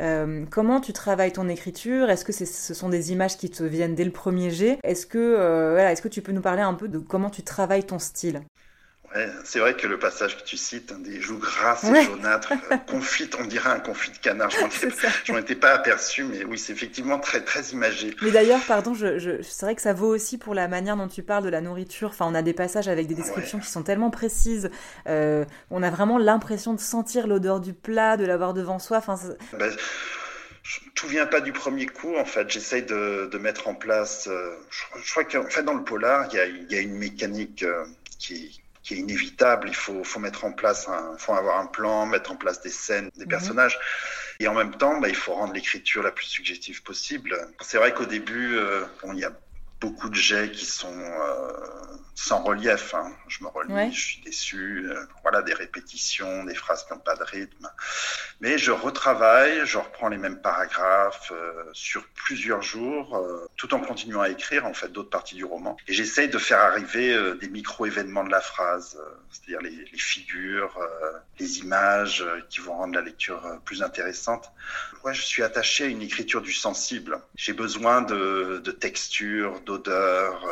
Euh, 0.00 0.44
comment 0.50 0.80
tu 0.80 0.92
travailles 0.92 1.32
ton 1.32 1.48
écriture? 1.48 2.10
Est-ce 2.10 2.24
que 2.24 2.32
ce 2.32 2.74
sont 2.74 2.88
des 2.88 3.12
images 3.12 3.36
qui 3.36 3.50
te 3.50 3.62
viennent 3.62 3.94
dès 3.94 4.04
le 4.04 4.10
premier 4.12 4.50
jet? 4.50 4.78
Euh, 4.84 5.78
est-ce 5.88 6.02
que 6.02 6.08
tu 6.08 6.22
peux 6.22 6.32
nous 6.32 6.42
parler 6.42 6.62
un 6.62 6.74
peu 6.74 6.88
de 6.88 6.98
comment 6.98 7.30
tu 7.30 7.42
travailles 7.42 7.84
ton 7.84 7.98
style? 7.98 8.42
C'est 9.44 9.58
vrai 9.58 9.74
que 9.74 9.86
le 9.86 9.98
passage 9.98 10.36
que 10.36 10.42
tu 10.42 10.56
cites, 10.56 10.92
hein, 10.92 10.98
des 10.98 11.20
joues 11.20 11.38
grasses 11.38 11.84
et 11.84 12.04
jaunâtres, 12.04 12.52
euh, 12.52 12.76
confites, 12.86 13.36
on 13.40 13.44
dirait 13.44 13.70
un 13.70 13.80
confit 13.80 14.10
de 14.10 14.18
canard. 14.18 14.50
Je 14.50 15.32
m'en 15.32 15.38
étais, 15.38 15.54
pas 15.54 15.72
aperçu, 15.72 16.24
mais 16.24 16.44
oui, 16.44 16.58
c'est 16.58 16.72
effectivement 16.72 17.18
très, 17.18 17.42
très 17.42 17.62
imagé. 17.70 18.14
Mais 18.22 18.30
d'ailleurs, 18.30 18.60
pardon, 18.66 18.94
je, 18.94 19.40
c'est 19.42 19.66
vrai 19.66 19.74
que 19.74 19.82
ça 19.82 19.92
vaut 19.92 20.08
aussi 20.08 20.38
pour 20.38 20.54
la 20.54 20.68
manière 20.68 20.96
dont 20.96 21.08
tu 21.08 21.22
parles 21.22 21.44
de 21.44 21.48
la 21.48 21.60
nourriture. 21.60 22.08
Enfin, 22.08 22.26
on 22.28 22.34
a 22.34 22.42
des 22.42 22.52
passages 22.52 22.88
avec 22.88 23.06
des 23.06 23.14
descriptions 23.14 23.58
qui 23.58 23.68
sont 23.68 23.82
tellement 23.82 24.10
précises. 24.10 24.70
Euh, 25.08 25.44
on 25.70 25.82
a 25.82 25.90
vraiment 25.90 26.18
l'impression 26.18 26.74
de 26.74 26.80
sentir 26.80 27.26
l'odeur 27.26 27.60
du 27.60 27.72
plat, 27.72 28.16
de 28.16 28.24
l'avoir 28.24 28.54
devant 28.54 28.78
soi. 28.78 28.98
Enfin, 28.98 29.18
ben, 29.52 29.72
tout 30.94 31.06
vient 31.06 31.26
pas 31.26 31.40
du 31.40 31.52
premier 31.52 31.86
coup, 31.86 32.16
en 32.16 32.24
fait. 32.24 32.50
J'essaye 32.50 32.82
de, 32.82 33.38
mettre 33.38 33.68
en 33.68 33.74
place. 33.74 34.26
Euh, 34.26 34.56
je, 34.70 35.10
crois 35.10 35.24
qu'en 35.24 35.48
fait, 35.48 35.62
dans 35.62 35.74
le 35.74 35.84
polar, 35.84 36.28
il 36.32 36.66
y 36.70 36.76
a, 36.76 36.80
une 36.80 36.98
mécanique 36.98 37.64
qui, 38.18 38.60
qui 38.86 38.94
est 38.94 38.98
inévitable. 38.98 39.68
Il 39.68 39.74
faut, 39.74 40.04
faut 40.04 40.20
mettre 40.20 40.44
en 40.44 40.52
place, 40.52 40.88
il 40.88 41.18
faut 41.18 41.34
avoir 41.34 41.58
un 41.58 41.66
plan, 41.66 42.06
mettre 42.06 42.30
en 42.30 42.36
place 42.36 42.62
des 42.62 42.70
scènes, 42.70 43.10
des 43.16 43.24
mhm. 43.24 43.30
personnages. 43.30 43.78
Et 44.38 44.48
en 44.48 44.54
même 44.54 44.76
temps, 44.76 45.00
bah, 45.00 45.08
il 45.08 45.16
faut 45.16 45.34
rendre 45.34 45.52
l'écriture 45.54 46.02
la 46.02 46.12
plus 46.12 46.26
subjective 46.26 46.82
possible. 46.82 47.36
C'est 47.60 47.78
vrai 47.78 47.92
qu'au 47.92 48.04
début, 48.04 48.56
euh, 48.56 48.84
il 49.12 49.18
y 49.18 49.24
a 49.24 49.32
beaucoup 49.80 50.08
de 50.08 50.14
jets 50.14 50.50
qui 50.50 50.64
sont 50.64 50.98
euh, 50.98 51.52
sans 52.14 52.42
relief. 52.42 52.94
Hein. 52.94 53.12
Je 53.28 53.44
me 53.44 53.48
relis, 53.48 53.92
je 53.92 54.00
suis 54.00 54.20
déçu. 54.22 54.88
Euh, 54.88 55.04
voilà, 55.22 55.42
des 55.42 55.52
répétitions, 55.52 56.44
des 56.44 56.54
phrases 56.54 56.84
qui 56.84 56.92
n'ont 56.92 57.00
pas 57.00 57.16
de 57.16 57.24
rythme. 57.24 57.68
Mais 58.40 58.58
je 58.58 58.70
retravaille, 58.70 59.62
je 59.64 59.78
reprends 59.78 60.08
les 60.08 60.16
mêmes 60.16 60.40
paragraphes 60.40 61.32
euh, 61.34 61.64
sur 61.72 62.04
plusieurs 62.14 62.62
jours, 62.62 63.22
tout 63.56 63.74
en 63.74 63.80
continuant 63.80 64.22
à 64.22 64.28
écrire 64.28 64.66
en 64.66 64.74
fait 64.74 64.88
d'autres 64.88 65.10
parties 65.10 65.34
du 65.34 65.44
roman. 65.44 65.76
Et 65.88 65.92
j'essaye 65.92 66.28
de 66.28 66.38
faire 66.38 66.60
arriver 66.60 67.36
des 67.40 67.48
micro-événements 67.48 68.24
de 68.24 68.30
la 68.30 68.40
phrase, 68.40 68.98
c'est-à-dire 69.30 69.60
les, 69.62 69.70
les, 69.70 69.98
figures, 69.98 70.78
les 71.38 71.58
images 71.58 72.24
qui 72.48 72.60
vont 72.60 72.76
rendre 72.76 72.94
la 72.94 73.02
lecture 73.02 73.42
plus 73.64 73.82
intéressante. 73.82 74.50
Ouais, 75.04 75.14
je 75.14 75.22
suis 75.22 75.42
attaché 75.42 75.84
à 75.84 75.86
une 75.86 76.02
écriture 76.02 76.42
du 76.42 76.52
sensible. 76.52 77.20
J'ai 77.36 77.52
besoin 77.52 78.02
de, 78.02 78.60
de 78.64 78.70
texture, 78.70 79.60
d'odeur. 79.66 80.46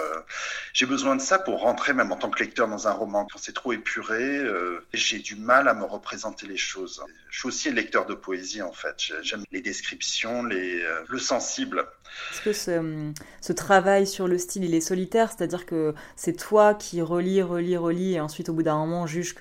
J'ai 0.75 0.87
besoin 0.87 1.17
de 1.17 1.21
ça 1.21 1.39
pour 1.39 1.61
rentrer 1.61 1.95
même 1.95 2.11
en 2.13 2.17
tant 2.17 2.31
que 2.31 2.43
lecteur 2.43 2.69
dans 2.69 2.89
un 2.89 2.93
roman. 2.93 3.27
Quand 3.31 3.39
c'est 3.39 3.55
trop 3.55 3.73
épuré, 3.73 4.39
euh, 4.39 4.85
j'ai 4.93 5.21
du 5.21 5.37
mal 5.37 5.69
à 5.69 5.75
me 5.75 5.85
représenter 5.85 6.47
les 6.47 6.57
choses. 6.57 7.03
Je 7.31 7.39
suis 7.39 7.49
aussi 7.49 7.71
lecteur 7.71 8.07
de 8.07 8.15
poésie 8.15 8.61
en 8.61 8.73
fait. 8.73 8.97
J'aime 9.23 9.45
les 9.53 9.61
descriptions, 9.61 10.45
les, 10.45 10.83
euh, 10.83 11.05
le 11.09 11.19
sensible. 11.19 11.87
Est-ce 12.33 12.43
que 12.43 12.53
ce, 12.53 13.13
ce, 13.41 13.53
travail 13.53 14.07
sur 14.07 14.29
le 14.29 14.39
style, 14.39 14.65
il 14.65 14.75
est 14.75 14.81
solitaire? 14.81 15.31
C'est-à-dire 15.31 15.67
que 15.67 15.95
c'est 16.17 16.37
toi 16.37 16.75
qui 16.75 17.03
relis, 17.03 17.43
relis, 17.43 17.77
relis 17.77 18.15
et 18.15 18.21
ensuite 18.21 18.49
au 18.49 18.53
bout 18.53 18.63
d'un 18.63 18.79
moment 18.79 19.07
juge 19.07 19.35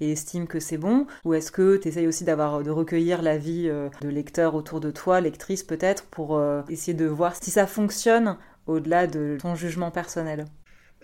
et 0.00 0.12
estime 0.12 0.46
que 0.46 0.60
c'est 0.60 0.78
bon? 0.78 1.06
Ou 1.24 1.34
est-ce 1.34 1.52
que 1.52 1.76
tu 1.76 1.88
essayes 1.88 2.06
aussi 2.06 2.24
d'avoir, 2.24 2.62
de 2.62 2.70
recueillir 2.70 3.22
l'avis 3.22 3.68
euh, 3.68 3.88
de 4.00 4.08
lecteurs 4.08 4.54
autour 4.54 4.80
de 4.80 4.90
toi, 4.90 5.20
lectrices 5.20 5.62
peut-être, 5.62 6.04
pour 6.04 6.36
euh, 6.36 6.62
essayer 6.68 6.94
de 6.94 7.06
voir 7.06 7.34
si 7.36 7.50
ça 7.50 7.66
fonctionne 7.66 8.36
au-delà 8.68 9.06
de 9.06 9.36
ton 9.40 9.54
jugement 9.54 9.90
personnel 9.90 10.46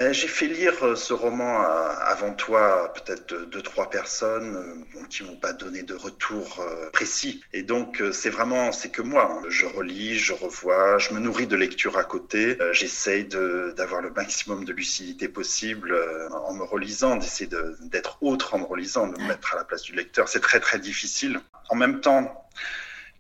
euh, 0.00 0.12
j'ai 0.12 0.26
fait 0.26 0.48
lire 0.48 0.82
euh, 0.82 0.96
ce 0.96 1.12
roman 1.12 1.60
avant 2.00 2.32
toi, 2.32 2.92
peut-être 2.94 3.48
deux, 3.48 3.62
trois 3.62 3.90
personnes 3.90 4.56
euh, 4.56 5.04
qui 5.08 5.22
m'ont 5.22 5.36
pas 5.36 5.52
donné 5.52 5.84
de 5.84 5.94
retour 5.94 6.64
précis. 6.92 7.44
Et 7.52 7.62
donc, 7.62 8.02
c'est 8.12 8.30
vraiment, 8.30 8.72
c'est 8.72 8.90
que 8.90 9.02
moi. 9.02 9.30
Hein. 9.30 9.46
Je 9.48 9.66
relis, 9.66 10.18
je 10.18 10.32
revois, 10.32 10.98
je 10.98 11.14
me 11.14 11.20
nourris 11.20 11.46
de 11.46 11.56
lecture 11.56 11.96
à 11.96 12.04
côté. 12.04 12.58
J'essaye 12.72 13.24
d'avoir 13.24 14.00
le 14.00 14.10
maximum 14.10 14.64
de 14.64 14.72
lucidité 14.72 15.28
possible 15.28 15.96
en 16.32 16.54
me 16.54 16.64
relisant, 16.64 17.16
d'essayer 17.16 17.48
d'être 17.82 18.18
autre 18.20 18.54
en 18.54 18.58
me 18.58 18.64
relisant, 18.64 19.06
de 19.06 19.20
me 19.20 19.28
mettre 19.28 19.54
à 19.54 19.56
la 19.56 19.64
place 19.64 19.82
du 19.82 19.94
lecteur. 19.94 20.28
C'est 20.28 20.40
très, 20.40 20.60
très 20.60 20.78
difficile. 20.78 21.40
En 21.68 21.76
même 21.76 22.00
temps, 22.00 22.48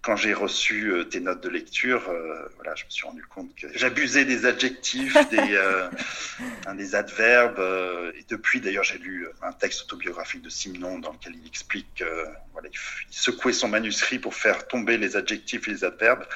quand 0.04 0.16
j'ai 0.16 0.34
reçu 0.34 0.92
euh, 0.92 1.04
tes 1.04 1.18
notes 1.18 1.42
de 1.42 1.48
lecture, 1.48 2.10
euh, 2.10 2.46
voilà, 2.56 2.74
je 2.74 2.84
me 2.84 2.90
suis 2.90 3.06
rendu 3.06 3.22
compte 3.24 3.54
que 3.56 3.66
j'abusais 3.74 4.26
des 4.26 4.44
adjectifs, 4.44 5.16
des, 5.30 5.56
euh, 5.56 5.88
des 6.74 6.94
adverbes. 6.94 7.58
et 8.14 8.24
depuis, 8.28 8.60
d'ailleurs, 8.60 8.84
j'ai 8.84 8.98
lu 8.98 9.26
un 9.40 9.52
texte 9.52 9.82
autobiographique 9.84 10.42
de 10.42 10.50
Simon 10.50 10.98
dans 10.98 11.12
lequel 11.12 11.34
il 11.34 11.46
explique 11.46 12.04
voilà, 12.52 12.68
il, 12.68 13.14
secouait 13.14 13.54
son 13.54 13.68
manuscrit 13.68 14.18
pour 14.18 14.34
faire 14.34 14.68
tomber 14.68 14.98
les 14.98 15.16
adjectifs 15.16 15.66
et 15.68 15.70
les 15.70 15.84
adverbes. 15.84 16.26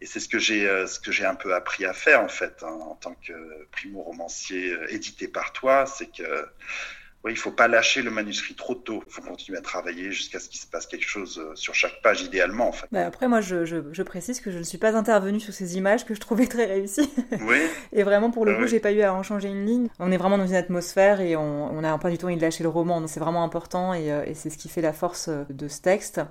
Et 0.00 0.06
c'est 0.06 0.20
ce 0.20 0.28
que 0.28 0.38
j'ai 0.38 0.66
ce 0.86 1.00
que 1.00 1.10
j'ai 1.10 1.24
un 1.24 1.34
peu 1.34 1.54
appris 1.54 1.84
à 1.84 1.92
faire 1.92 2.22
en 2.22 2.28
fait 2.28 2.62
hein, 2.62 2.68
en 2.68 2.94
tant 2.94 3.14
que 3.26 3.32
primo 3.72 4.02
romancier 4.02 4.76
édité 4.88 5.26
par 5.26 5.52
toi, 5.52 5.84
c'est 5.86 6.06
que 6.06 6.46
oui, 7.22 7.32
il 7.32 7.36
faut 7.36 7.50
pas 7.50 7.68
lâcher 7.68 8.00
le 8.00 8.10
manuscrit 8.10 8.54
trop 8.54 8.74
tôt. 8.74 9.04
Il 9.06 9.12
faut 9.12 9.20
continuer 9.20 9.58
à 9.58 9.60
travailler 9.60 10.10
jusqu'à 10.10 10.40
ce 10.40 10.48
qu'il 10.48 10.58
se 10.58 10.66
passe 10.66 10.86
quelque 10.86 11.06
chose 11.06 11.38
euh, 11.38 11.54
sur 11.54 11.74
chaque 11.74 12.00
page, 12.02 12.22
idéalement. 12.22 12.68
En 12.68 12.72
fait. 12.72 12.86
Bah, 12.90 13.04
après, 13.04 13.28
moi, 13.28 13.42
je, 13.42 13.66
je, 13.66 13.76
je, 13.92 14.02
précise 14.02 14.40
que 14.40 14.50
je 14.50 14.56
ne 14.56 14.62
suis 14.62 14.78
pas 14.78 14.96
intervenue 14.96 15.38
sur 15.38 15.52
ces 15.52 15.76
images 15.76 16.06
que 16.06 16.14
je 16.14 16.20
trouvais 16.20 16.46
très 16.46 16.64
réussies. 16.64 17.10
Oui. 17.42 17.58
et 17.92 18.04
vraiment, 18.04 18.30
pour 18.30 18.46
le 18.46 18.56
coup, 18.56 18.66
j'ai 18.66 18.80
pas 18.80 18.92
eu 18.92 19.02
à 19.02 19.12
en 19.12 19.22
changer 19.22 19.48
une 19.48 19.66
ligne. 19.66 19.88
On 19.98 20.10
est 20.10 20.16
vraiment 20.16 20.38
dans 20.38 20.46
une 20.46 20.54
atmosphère 20.54 21.20
et 21.20 21.36
on 21.36 21.78
n'a 21.82 21.98
pas 21.98 22.08
du 22.08 22.16
tout 22.16 22.24
envie 22.24 22.36
de 22.36 22.40
lâcher 22.40 22.62
le 22.62 22.70
roman. 22.70 23.02
Donc, 23.02 23.10
c'est 23.10 23.20
vraiment 23.20 23.44
important 23.44 23.92
et, 23.92 24.10
euh, 24.10 24.24
et 24.24 24.32
c'est 24.32 24.48
ce 24.48 24.56
qui 24.56 24.70
fait 24.70 24.80
la 24.80 24.94
force 24.94 25.28
euh, 25.28 25.44
de 25.50 25.68
ce 25.68 25.82
texte. 25.82 26.22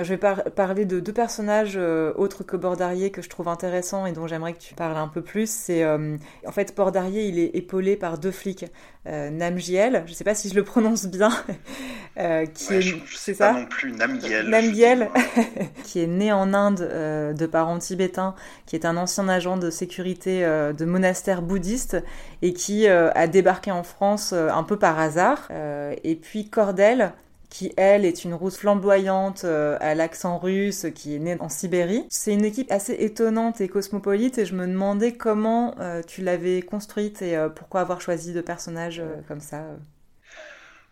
Je 0.00 0.14
vais 0.14 0.16
parler 0.16 0.84
de 0.84 1.00
deux 1.00 1.12
personnages 1.12 1.76
autres 1.76 2.44
que 2.44 2.56
Bordarier 2.56 3.10
que 3.10 3.20
je 3.20 3.28
trouve 3.28 3.48
intéressants 3.48 4.06
et 4.06 4.12
dont 4.12 4.28
j'aimerais 4.28 4.52
que 4.52 4.60
tu 4.60 4.74
parles 4.74 4.96
un 4.96 5.08
peu 5.08 5.22
plus. 5.22 5.50
C'est 5.50 5.84
en 5.84 6.52
fait 6.52 6.74
Bordarier, 6.76 7.24
il 7.24 7.38
est 7.38 7.56
épaulé 7.56 7.96
par 7.96 8.18
deux 8.18 8.30
flics. 8.30 8.66
Namgiel, 9.04 10.04
je 10.06 10.12
sais 10.12 10.24
pas 10.24 10.34
si 10.36 10.48
je 10.48 10.54
le 10.54 10.62
prononce 10.62 11.06
bien, 11.06 11.30
euh, 12.18 12.46
qui 12.46 12.74
est, 12.74 12.94
c'est 13.14 13.34
ça 13.34 13.52
non 13.52 13.66
plus 13.66 13.92
Namgiel. 13.92 14.48
Namgiel, 14.48 15.10
qui 15.84 16.00
est 16.00 16.06
né 16.06 16.32
en 16.32 16.54
Inde 16.54 16.80
euh, 16.80 17.32
de 17.32 17.46
parents 17.46 17.78
tibétains, 17.78 18.34
qui 18.66 18.76
est 18.76 18.84
un 18.84 18.96
ancien 18.96 19.28
agent 19.28 19.56
de 19.56 19.70
sécurité 19.70 20.44
euh, 20.44 20.72
de 20.72 20.84
monastère 20.84 21.42
bouddhiste 21.42 21.96
et 22.42 22.52
qui 22.52 22.86
a 22.86 23.26
débarqué 23.26 23.70
en 23.70 23.82
France 23.82 24.32
un 24.32 24.62
peu 24.62 24.78
par 24.78 24.98
hasard. 24.98 25.48
et 25.50 26.16
puis 26.16 26.48
Cordel, 26.48 27.12
qui 27.50 27.72
elle 27.76 28.04
est 28.04 28.24
une 28.24 28.34
rousse 28.34 28.58
flamboyante 28.58 29.44
euh, 29.44 29.76
à 29.80 29.94
l'accent 29.94 30.38
russe 30.38 30.86
qui 30.94 31.14
est 31.14 31.18
née 31.18 31.36
en 31.40 31.48
Sibérie. 31.48 32.04
C'est 32.10 32.34
une 32.34 32.44
équipe 32.44 32.70
assez 32.70 32.94
étonnante 32.94 33.60
et 33.60 33.68
cosmopolite 33.68 34.38
et 34.38 34.44
je 34.44 34.54
me 34.54 34.66
demandais 34.66 35.12
comment 35.12 35.74
euh, 35.80 36.02
tu 36.06 36.22
l'avais 36.22 36.62
construite 36.62 37.22
et 37.22 37.36
euh, 37.36 37.48
pourquoi 37.48 37.80
avoir 37.80 38.00
choisi 38.00 38.32
de 38.32 38.40
personnages 38.40 39.02
comme 39.28 39.40
ça. 39.40 39.64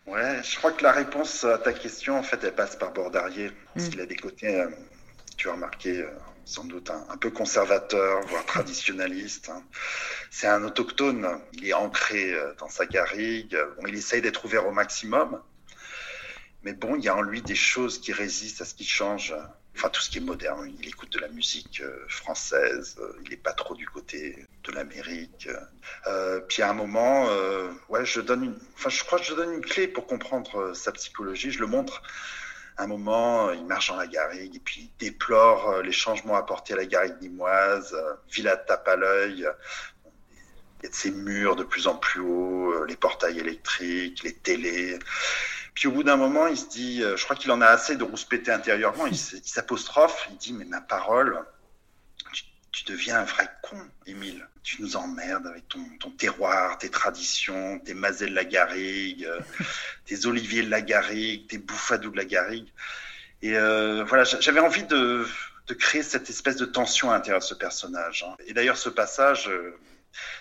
Ouais, 0.06 0.42
je 0.42 0.56
crois 0.56 0.73
que 0.73 0.82
la 0.82 0.92
réponse 0.92 1.44
à 1.44 1.58
ta 1.58 1.73
question 1.73 2.18
en 2.18 2.23
fait 2.23 2.42
elle 2.44 2.54
passe 2.54 2.76
par 2.76 2.92
Bordarier 2.92 3.50
parce 3.75 3.87
mm. 3.87 3.90
qu'il 3.90 4.00
a 4.00 4.06
des 4.06 4.16
côtés, 4.16 4.64
tu 5.37 5.49
as 5.49 5.52
remarqué, 5.52 6.04
sans 6.44 6.64
doute 6.64 6.90
un, 6.90 7.16
peu 7.16 7.30
conservateur, 7.30 8.20
voire 8.26 8.44
traditionnaliste. 8.44 9.49
Hein. 9.49 9.62
C'est 10.30 10.46
un 10.46 10.62
autochtone, 10.62 11.26
il 11.54 11.68
est 11.68 11.73
ancré 11.73 12.34
dans 12.58 12.68
sa 12.68 12.84
garrigue, 12.84 13.56
bon, 13.76 13.87
il 13.87 13.94
essaye 13.94 14.20
d'être 14.20 14.44
ouvert 14.44 14.66
au 14.66 14.73
maximum. 14.73 15.40
Mais 16.64 16.73
bon, 16.73 16.96
il 16.96 17.04
y 17.04 17.08
a 17.08 17.16
en 17.16 17.23
lui 17.23 17.42
des 17.42 17.54
choses 17.54 18.00
qui 18.00 18.12
résistent 18.12 18.62
à 18.62 18.64
ce 18.64 18.75
qui 18.75 18.84
change. 18.84 19.34
Enfin, 19.76 19.88
tout 19.88 20.00
ce 20.00 20.11
qui 20.11 20.19
est 20.19 20.21
moderne. 20.21 20.73
Il 20.78 20.87
écoute 20.87 21.11
de 21.12 21.19
la 21.19 21.28
musique 21.28 21.81
euh, 21.81 22.04
française. 22.09 22.97
Euh, 23.00 23.12
il 23.25 23.31
n'est 23.31 23.37
pas 23.37 23.52
trop 23.52 23.75
du 23.75 23.88
côté 23.88 24.47
de 24.62 24.73
l'Amérique. 24.73 25.49
Euh, 26.07 26.40
puis 26.40 26.62
à 26.62 26.71
un 26.71 26.75
moment, 26.75 27.28
ouais, 27.88 28.04
je 28.04 28.21
donne 28.21 28.45
une. 28.45 28.59
Enfin, 28.76 28.90
je 28.90 29.02
crois 29.02 29.19
que 29.19 29.25
je 29.25 29.35
donne 29.35 29.52
une 29.54 29.64
clé 29.64 29.88
pour 29.88 30.07
comprendre 30.07 30.75
sa 30.75 30.93
psychologie. 30.93 31.50
Je 31.50 31.61
le 31.61 31.66
montre. 31.66 32.02
À 32.76 32.85
un 32.85 32.87
moment, 32.87 33.52
il 33.52 33.64
marche 33.66 33.88
dans 33.88 33.97
la 33.97 34.07
garrigue 34.07 34.57
et 34.57 34.61
puis 34.61 34.81
il 34.81 35.07
déplore 35.07 35.83
les 35.83 35.93
changements 35.93 36.37
apportés 36.37 36.75
à 36.75 36.76
la 36.76 36.87
garrigue 36.87 37.21
nimoise. 37.21 37.97
Villa 38.31 38.57
tape 38.57 38.88
à 38.88 38.97
l'œil. 38.97 39.47
Il 40.78 40.85
y 40.85 40.87
a 40.87 40.90
de 40.90 40.95
ces 40.95 41.11
murs 41.11 41.57
de 41.57 41.64
plus 41.64 41.87
en 41.87 41.97
plus 41.97 42.21
hauts, 42.21 42.85
les 42.85 42.97
portails 42.97 43.38
électriques, 43.38 44.23
les 44.23 44.35
télés. 44.35 44.99
Puis 45.75 45.88
au 45.88 45.90
bout 45.90 46.04
d'un 46.04 46.16
moment, 46.16 46.47
il 46.47 46.57
se 46.57 46.69
dit, 46.69 47.02
euh, 47.02 47.16
je 47.16 47.25
crois 47.25 47.35
qu'il 47.35 47.50
en 47.50 47.61
a 47.61 47.66
assez 47.66 47.97
de 47.97 48.04
rouspéter 48.04 48.52
intérieurement, 48.52 49.07
il 49.07 49.16
s'apostrophe, 49.16 50.28
il 50.31 50.37
dit, 50.37 50.52
mais 50.52 50.64
ma 50.64 50.81
parole, 50.81 51.45
tu, 52.71 52.85
deviens 52.85 53.21
un 53.21 53.25
vrai 53.25 53.49
con, 53.62 53.78
Émile. 54.07 54.49
Tu 54.62 54.81
nous 54.81 54.97
emmerdes 54.97 55.47
avec 55.47 55.69
ton, 55.69 56.11
terroir, 56.16 56.78
tes 56.78 56.90
traditions, 56.90 57.78
tes 57.81 57.95
mazets 57.95 58.28
de 58.28 58.35
la 58.35 58.45
garrigue, 58.45 59.25
euh, 59.25 59.40
tes 60.07 60.26
oliviers 60.26 60.62
de 60.62 60.71
la 60.71 60.81
garrigue, 60.81 61.49
tes 61.49 61.59
bouffadous 61.59 62.11
de 62.11 62.16
la 62.16 62.25
garrigue. 62.25 62.69
Et 63.43 63.57
euh, 63.57 64.04
voilà, 64.04 64.25
j'avais 64.25 64.61
envie 64.61 64.85
de, 64.85 65.26
créer 65.78 66.02
cette 66.02 66.31
espèce 66.31 66.57
de 66.57 66.66
tension 66.66 67.11
à 67.11 67.14
l'intérieur 67.14 67.40
de 67.40 67.45
ce 67.45 67.54
personnage. 67.54 68.25
Hein. 68.26 68.37
Et 68.47 68.54
d'ailleurs, 68.54 68.76
ce 68.76 68.88
passage, 68.88 69.50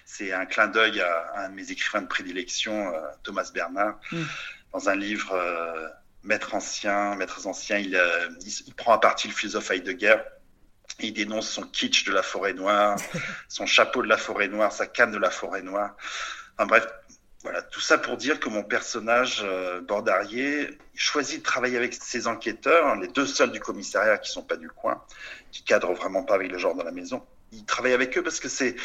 c'est 0.05 0.31
un 0.31 0.45
clin 0.45 0.67
d'œil 0.67 1.01
à, 1.01 1.33
un 1.37 1.49
de 1.49 1.55
mes 1.55 1.71
écrivains 1.71 2.03
de 2.03 2.07
prédilection, 2.07 2.93
Thomas 3.23 3.49
Bernard. 3.53 3.99
Mm 4.11 4.23
dans 4.73 4.89
un 4.89 4.95
livre 4.95 5.33
euh, 5.33 5.87
Maître 6.23 6.55
ancien, 6.55 7.15
Maîtres 7.15 7.47
anciens, 7.47 7.83
euh, 7.93 8.29
il, 8.41 8.53
il, 8.67 8.73
prend 8.73 8.93
à 8.93 8.99
partie 8.99 9.27
le 9.27 9.33
philosophe 9.33 9.71
Heidegger. 9.71 10.17
Et 10.99 11.07
il 11.07 11.13
dénonce 11.13 11.49
son 11.49 11.63
kitsch 11.63 12.05
de 12.05 12.11
la 12.11 12.21
forêt 12.21 12.53
noire, 12.53 12.97
son 13.47 13.65
chapeau 13.65 14.03
de 14.03 14.07
la 14.07 14.17
forêt 14.17 14.47
noire, 14.47 14.71
sa 14.71 14.85
canne 14.85 15.11
de 15.11 15.17
la 15.17 15.31
forêt 15.31 15.61
noire. 15.61 15.95
Enfin 16.57 16.67
bref, 16.67 16.87
voilà, 17.43 17.61
tout 17.61 17.81
ça 17.81 17.97
pour 17.97 18.15
dire 18.15 18.39
que 18.39 18.47
mon 18.47 18.63
personnage 18.63 19.41
euh, 19.43 19.81
Bordarier 19.81 20.77
choisit 20.95 21.39
de 21.39 21.43
travailler 21.43 21.77
avec 21.77 21.93
ses 21.93 22.27
enquêteurs, 22.27 22.87
hein, 22.87 22.99
les 23.01 23.09
deux 23.09 23.25
seuls 23.25 23.51
du 23.51 23.59
commissariat 23.59 24.17
qui 24.17 24.31
sont 24.31 24.43
pas 24.43 24.55
du 24.55 24.69
coin, 24.69 25.03
qui 25.51 25.63
cadrent 25.63 25.93
vraiment 25.93 26.23
pas 26.23 26.35
avec 26.35 26.51
le 26.51 26.57
genre 26.57 26.75
de 26.75 26.83
la 26.83 26.91
maison. 26.91 27.25
Il 27.51 27.65
travaille 27.65 27.93
avec 27.93 28.17
eux 28.17 28.23
parce 28.23 28.39
que 28.39 28.47
c'est 28.47 28.75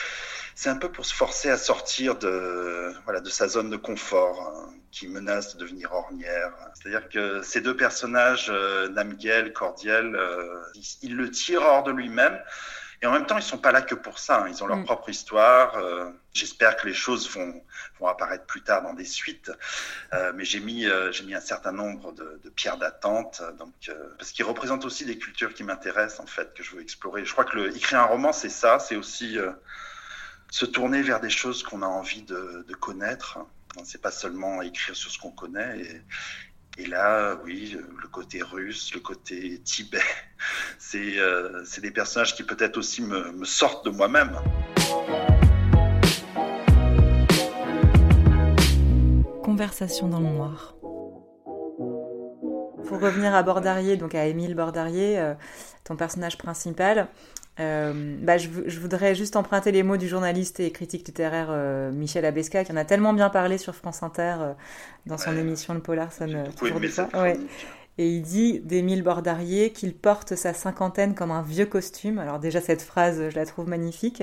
c'est 0.58 0.70
un 0.70 0.76
peu 0.76 0.90
pour 0.90 1.06
se 1.06 1.14
forcer 1.14 1.50
à 1.50 1.56
sortir 1.56 2.18
de 2.18 2.92
voilà 3.04 3.20
de 3.20 3.28
sa 3.30 3.46
zone 3.46 3.70
de 3.70 3.76
confort 3.76 4.40
hein, 4.42 4.74
qui 4.90 5.06
menace 5.06 5.54
de 5.54 5.60
devenir 5.60 5.92
ornière. 5.92 6.52
C'est-à-dire 6.74 7.08
que 7.08 7.42
ces 7.42 7.60
deux 7.60 7.76
personnages, 7.76 8.48
euh, 8.50 8.88
Namgiel, 8.88 9.52
Cordiel, 9.52 10.16
euh, 10.16 10.60
ils, 11.02 11.14
le 11.14 11.30
tirent 11.30 11.62
hors 11.62 11.84
de 11.84 11.92
lui-même. 11.92 12.36
Et 13.02 13.06
en 13.06 13.12
même 13.12 13.24
temps, 13.24 13.36
ils 13.36 13.44
sont 13.44 13.58
pas 13.58 13.70
là 13.70 13.82
que 13.82 13.94
pour 13.94 14.18
ça. 14.18 14.40
Hein. 14.40 14.48
Ils 14.48 14.64
ont 14.64 14.66
leur 14.66 14.78
mm. 14.78 14.84
propre 14.86 15.08
histoire. 15.10 15.76
Euh, 15.76 16.10
j'espère 16.32 16.76
que 16.76 16.88
les 16.88 16.94
choses 16.94 17.30
vont, 17.30 17.62
vont 18.00 18.08
apparaître 18.08 18.44
plus 18.44 18.62
tard 18.62 18.82
dans 18.82 18.94
des 18.94 19.04
suites. 19.04 19.52
Euh, 20.12 20.32
mais 20.34 20.44
j'ai 20.44 20.58
mis, 20.58 20.88
j'ai 21.12 21.22
mis 21.22 21.34
un 21.34 21.40
certain 21.40 21.70
nombre 21.70 22.10
de, 22.10 22.40
de 22.42 22.50
pierres 22.50 22.78
d'attente, 22.78 23.44
donc 23.60 23.92
parce 24.18 24.32
qu'ils 24.32 24.44
représentent 24.44 24.84
aussi 24.84 25.04
des 25.04 25.18
cultures 25.18 25.54
qui 25.54 25.62
m'intéressent 25.62 26.18
en 26.18 26.26
fait, 26.26 26.52
que 26.52 26.64
je 26.64 26.74
veux 26.74 26.82
explorer. 26.82 27.24
Je 27.24 27.30
crois 27.30 27.44
que 27.44 27.54
le, 27.54 27.76
écrire 27.76 28.00
un 28.00 28.06
roman, 28.06 28.32
c'est 28.32 28.48
ça. 28.48 28.80
C'est 28.80 28.96
aussi 28.96 29.38
se 30.50 30.64
tourner 30.64 31.02
vers 31.02 31.20
des 31.20 31.30
choses 31.30 31.62
qu'on 31.62 31.82
a 31.82 31.86
envie 31.86 32.22
de, 32.22 32.64
de 32.66 32.74
connaître. 32.74 33.38
C'est 33.84 34.00
pas 34.00 34.10
seulement 34.10 34.62
écrire 34.62 34.96
sur 34.96 35.10
ce 35.10 35.18
qu'on 35.18 35.30
connaît. 35.30 35.78
Et, 35.78 36.82
et, 36.82 36.86
là, 36.86 37.38
oui, 37.44 37.76
le 37.76 38.08
côté 38.08 38.42
russe, 38.42 38.92
le 38.94 39.00
côté 39.00 39.60
Tibet, 39.60 40.00
c'est 40.78 41.18
euh, 41.18 41.64
des 41.80 41.90
personnages 41.90 42.34
qui 42.34 42.42
peut-être 42.42 42.76
aussi 42.78 43.02
me, 43.02 43.32
me 43.32 43.44
sortent 43.44 43.84
de 43.84 43.90
moi-même. 43.90 44.38
Conversation 49.42 50.08
dans 50.08 50.20
le 50.20 50.26
noir. 50.26 50.74
pour 52.88 53.00
revenir 53.00 53.34
à 53.34 53.42
Bordarier, 53.42 53.96
donc 53.96 54.14
à 54.14 54.26
Émile 54.26 54.54
Bordarier, 54.54 55.18
euh, 55.18 55.34
ton 55.84 55.94
personnage 55.96 56.38
principal, 56.38 57.08
euh, 57.60 58.16
bah, 58.20 58.38
je, 58.38 58.48
je, 58.66 58.78
voudrais 58.78 59.14
juste 59.14 59.34
emprunter 59.34 59.72
les 59.72 59.82
mots 59.82 59.96
du 59.96 60.06
journaliste 60.06 60.60
et 60.60 60.70
critique 60.70 61.06
littéraire 61.06 61.48
euh, 61.50 61.90
Michel 61.90 62.24
Abesca, 62.24 62.64
qui 62.64 62.72
en 62.72 62.76
a 62.76 62.84
tellement 62.84 63.12
bien 63.12 63.30
parlé 63.30 63.58
sur 63.58 63.74
France 63.74 64.02
Inter 64.02 64.36
euh, 64.40 64.52
dans 65.06 65.18
son 65.18 65.36
émission 65.36 65.74
Le 65.74 65.80
Polar 65.80 66.12
sonne 66.12 66.44
toujours 66.56 66.80
du 66.80 66.88
Ouais. 67.14 67.36
Et 68.00 68.08
il 68.08 68.22
dit 68.22 68.60
d'Émile 68.60 69.02
Bordarier 69.02 69.72
qu'il 69.72 69.92
porte 69.92 70.36
sa 70.36 70.54
cinquantaine 70.54 71.16
comme 71.16 71.32
un 71.32 71.42
vieux 71.42 71.66
costume. 71.66 72.20
Alors 72.20 72.38
déjà 72.38 72.60
cette 72.60 72.82
phrase, 72.82 73.28
je 73.28 73.34
la 73.34 73.44
trouve 73.44 73.68
magnifique. 73.68 74.22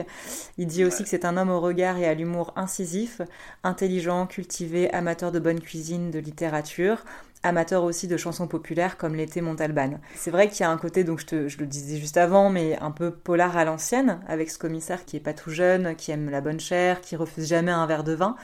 Il 0.58 0.68
dit 0.68 0.86
aussi 0.86 1.04
que 1.04 1.10
c'est 1.10 1.26
un 1.26 1.36
homme 1.36 1.50
au 1.50 1.60
regard 1.60 1.98
et 1.98 2.08
à 2.08 2.14
l'humour 2.14 2.54
incisif, 2.56 3.22
intelligent, 3.66 4.28
cultivé, 4.28 4.90
amateur 4.94 5.34
de 5.34 5.40
bonne 5.40 5.60
cuisine, 5.60 6.10
de 6.10 6.20
littérature, 6.20 7.04
amateur 7.46 7.84
aussi 7.84 8.08
de 8.08 8.18
chansons 8.18 8.48
populaires 8.48 8.98
comme 8.98 9.16
l'était 9.16 9.42
Montalban. 9.42 10.00
C'est 10.16 10.32
vrai 10.32 10.50
qu'il 10.50 10.62
y 10.62 10.64
a 10.64 10.70
un 10.70 10.78
côté, 10.78 11.04
donc 11.04 11.20
je, 11.20 11.26
te, 11.26 11.48
je, 11.48 11.58
le 11.60 11.66
disais 11.66 11.98
juste 11.98 12.18
avant, 12.18 12.50
mais 12.50 12.78
un 12.80 12.92
peu 12.92 13.12
polar 13.12 13.56
à 13.56 13.66
l'ancienne, 13.66 14.20
avec 14.28 14.50
ce 14.50 14.58
commissaire 14.58 15.06
qui 15.06 15.18
est 15.18 15.22
pas 15.22 15.34
tout 15.34 15.52
jeune, 15.52 15.96
qui 15.96 16.12
aime 16.12 16.30
la 16.30 16.42
bonne 16.42 16.60
chair, 16.60 17.02
qui 17.02 17.16
refuse 17.16 17.48
jamais 17.48 17.72
un 17.72 17.86
verre 17.86 18.04
de 18.04 18.14
vin. 18.14 18.36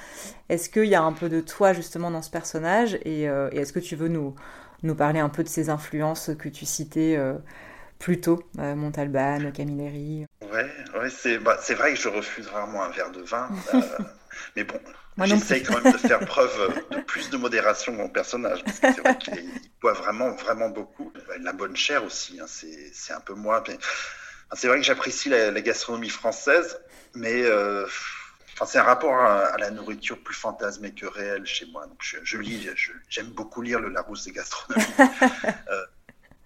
Est-ce 0.49 0.69
qu'il 0.69 0.85
y 0.85 0.95
a 0.95 1.01
un 1.01 1.13
peu 1.13 1.29
de 1.29 1.41
toi 1.41 1.73
justement 1.73 2.11
dans 2.11 2.21
ce 2.21 2.29
personnage? 2.29 2.99
Et, 3.03 3.27
euh, 3.27 3.49
et 3.51 3.57
est-ce 3.57 3.73
que 3.73 3.79
tu 3.79 3.95
veux 3.95 4.07
nous, 4.07 4.35
nous 4.83 4.95
parler 4.95 5.19
un 5.19 5.29
peu 5.29 5.43
de 5.43 5.49
ces 5.49 5.69
influences 5.69 6.31
que 6.37 6.49
tu 6.49 6.65
citais 6.65 7.15
euh, 7.17 7.33
plus 7.99 8.19
tôt, 8.19 8.43
euh, 8.59 8.75
Montalban, 8.75 9.51
Camilleri 9.51 10.25
Ouais, 10.51 10.69
ouais 10.99 11.09
c'est 11.09 11.37
bah, 11.37 11.57
vrai 11.69 11.93
que 11.93 11.99
je 11.99 12.09
refuse 12.09 12.47
rarement 12.47 12.83
un 12.83 12.89
verre 12.89 13.11
de 13.11 13.21
vin, 13.21 13.49
mais 14.55 14.63
bon, 14.63 14.79
j'essaye 15.23 15.63
quand 15.63 15.81
même 15.81 15.93
de 15.93 15.97
faire 15.97 16.19
preuve 16.25 16.85
de 16.91 17.01
plus 17.01 17.29
de 17.29 17.37
modération 17.37 17.93
mon 17.93 18.09
personnage, 18.09 18.63
parce 18.63 18.79
que 18.79 18.93
c'est 18.93 19.01
vrai 19.01 19.17
qu'il 19.17 19.49
boit 19.81 19.93
vraiment, 19.93 20.31
vraiment 20.31 20.69
beaucoup. 20.69 21.11
La 21.39 21.53
bonne 21.53 21.75
chair 21.75 22.03
aussi, 22.03 22.39
hein, 22.39 22.45
c'est 22.47 23.13
un 23.13 23.21
peu 23.21 23.33
moi. 23.33 23.63
C'est 24.53 24.67
vrai 24.67 24.77
que 24.77 24.83
j'apprécie 24.83 25.29
la, 25.29 25.51
la, 25.51 25.61
gastronomie 25.61 26.09
française, 26.09 26.79
mais 27.15 27.43
c'est 28.65 28.77
un 28.77 28.83
rapport 28.83 29.15
à, 29.15 29.57
la 29.57 29.71
nourriture 29.71 30.21
plus 30.21 30.35
fantasmée 30.35 30.91
que 30.91 31.05
réelle 31.05 31.45
chez 31.45 31.65
moi. 31.67 31.85
Donc 31.87 31.97
je, 32.01 32.37
lis, 32.37 32.69
j'aime 33.09 33.27
beaucoup 33.27 33.61
lire 33.61 33.79
le 33.79 33.89
Larousse 33.89 34.25
des 34.25 34.31
gastronomies. 34.31 34.85
euh, 34.99 35.85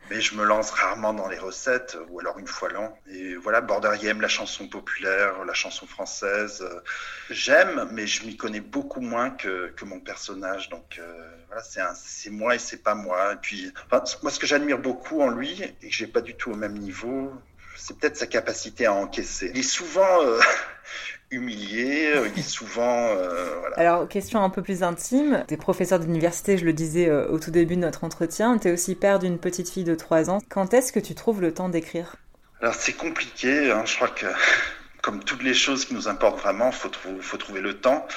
mais 0.10 0.22
je 0.22 0.36
me 0.36 0.44
lance 0.44 0.72
rarement 0.72 1.14
dans 1.14 1.28
les 1.28 1.38
recettes, 1.38 1.98
ou 2.10 2.20
alors 2.20 2.38
une 2.38 2.48
fois 2.48 2.70
l'an. 2.70 2.98
Et 3.10 3.36
voilà, 3.36 3.62
Bordarier 3.62 4.10
aime 4.10 4.22
la 4.22 4.28
chanson 4.28 4.68
populaire, 4.68 5.44
la 5.46 5.54
chanson 5.54 5.88
française. 5.88 6.66
J'aime, 7.30 7.90
mais 7.92 8.08
je 8.08 8.26
m'y 8.26 8.38
connais 8.38 8.60
beaucoup 8.60 9.02
moins 9.02 9.30
que, 9.32 9.70
que 9.76 9.86
mon 9.86 10.00
personnage. 10.00 10.70
Donc 10.70 11.00
euh, 11.00 11.30
voilà, 11.48 11.64
c'est 11.96 12.30
moi 12.30 12.56
et 12.56 12.60
c'est 12.60 12.84
pas 12.84 12.96
moi. 12.96 13.34
Et 13.34 13.38
puis, 13.38 13.74
moi, 13.92 14.32
ce 14.32 14.40
que 14.40 14.48
j'admire 14.48 14.78
beaucoup 14.78 15.22
en 15.22 15.30
lui, 15.30 15.62
et 15.82 15.90
que 15.90 15.96
j'ai 15.96 16.08
pas 16.08 16.22
du 16.22 16.36
tout 16.36 16.52
au 16.52 16.56
même 16.56 16.78
niveau, 16.78 17.34
c'est 17.76 17.98
peut-être 17.98 18.18
sa 18.18 18.28
capacité 18.28 18.86
à 18.86 18.94
encaisser. 18.94 19.52
Il 19.54 19.60
est 19.60 19.64
souvent 19.64 20.24
euh, 20.24 20.40
humilié, 21.32 22.08
euh, 22.16 22.30
il 22.34 22.40
est 22.40 22.44
souvent... 22.44 23.08
Euh, 23.10 23.60
voilà. 23.60 23.78
Alors, 23.78 24.08
question 24.08 24.44
un 24.44 24.50
peu 24.50 24.62
plus 24.62 24.84
intime. 24.84 25.44
Tu 25.48 25.54
es 25.54 25.58
professeur 25.58 26.00
d'université, 26.00 26.58
je 26.58 26.66
le 26.66 26.74
disais 26.74 27.12
au 27.12 27.40
tout 27.40 27.52
début 27.52 27.76
de 27.76 27.82
notre 27.82 28.04
entretien. 28.04 28.58
Tu 28.58 28.70
es 28.70 28.72
aussi 28.72 28.96
père 28.96 29.20
d'une 29.20 29.38
petite 29.38 29.70
fille 29.70 29.84
de 29.84 29.96
3 29.96 30.30
ans. 30.30 30.40
Quand 30.50 30.74
est-ce 30.74 30.92
que 30.92 31.00
tu 31.00 31.16
trouves 31.16 31.42
le 31.42 31.54
temps 31.54 31.70
d'écrire? 31.70 32.16
Alors, 32.62 32.74
c'est 32.76 32.94
compliqué. 32.94 33.72
Hein. 33.72 33.84
Je 33.86 33.96
crois 33.96 34.08
que 34.08 34.26
comme 35.02 35.24
toutes 35.24 35.44
les 35.44 35.54
choses 35.54 35.86
qui 35.86 35.94
nous 35.94 36.08
importent 36.08 36.40
vraiment, 36.40 36.68
il 36.68 36.74
faut, 36.74 36.90
faut, 37.20 37.38
trouver 37.38 37.62
le 37.62 37.76
temps. 37.76 38.08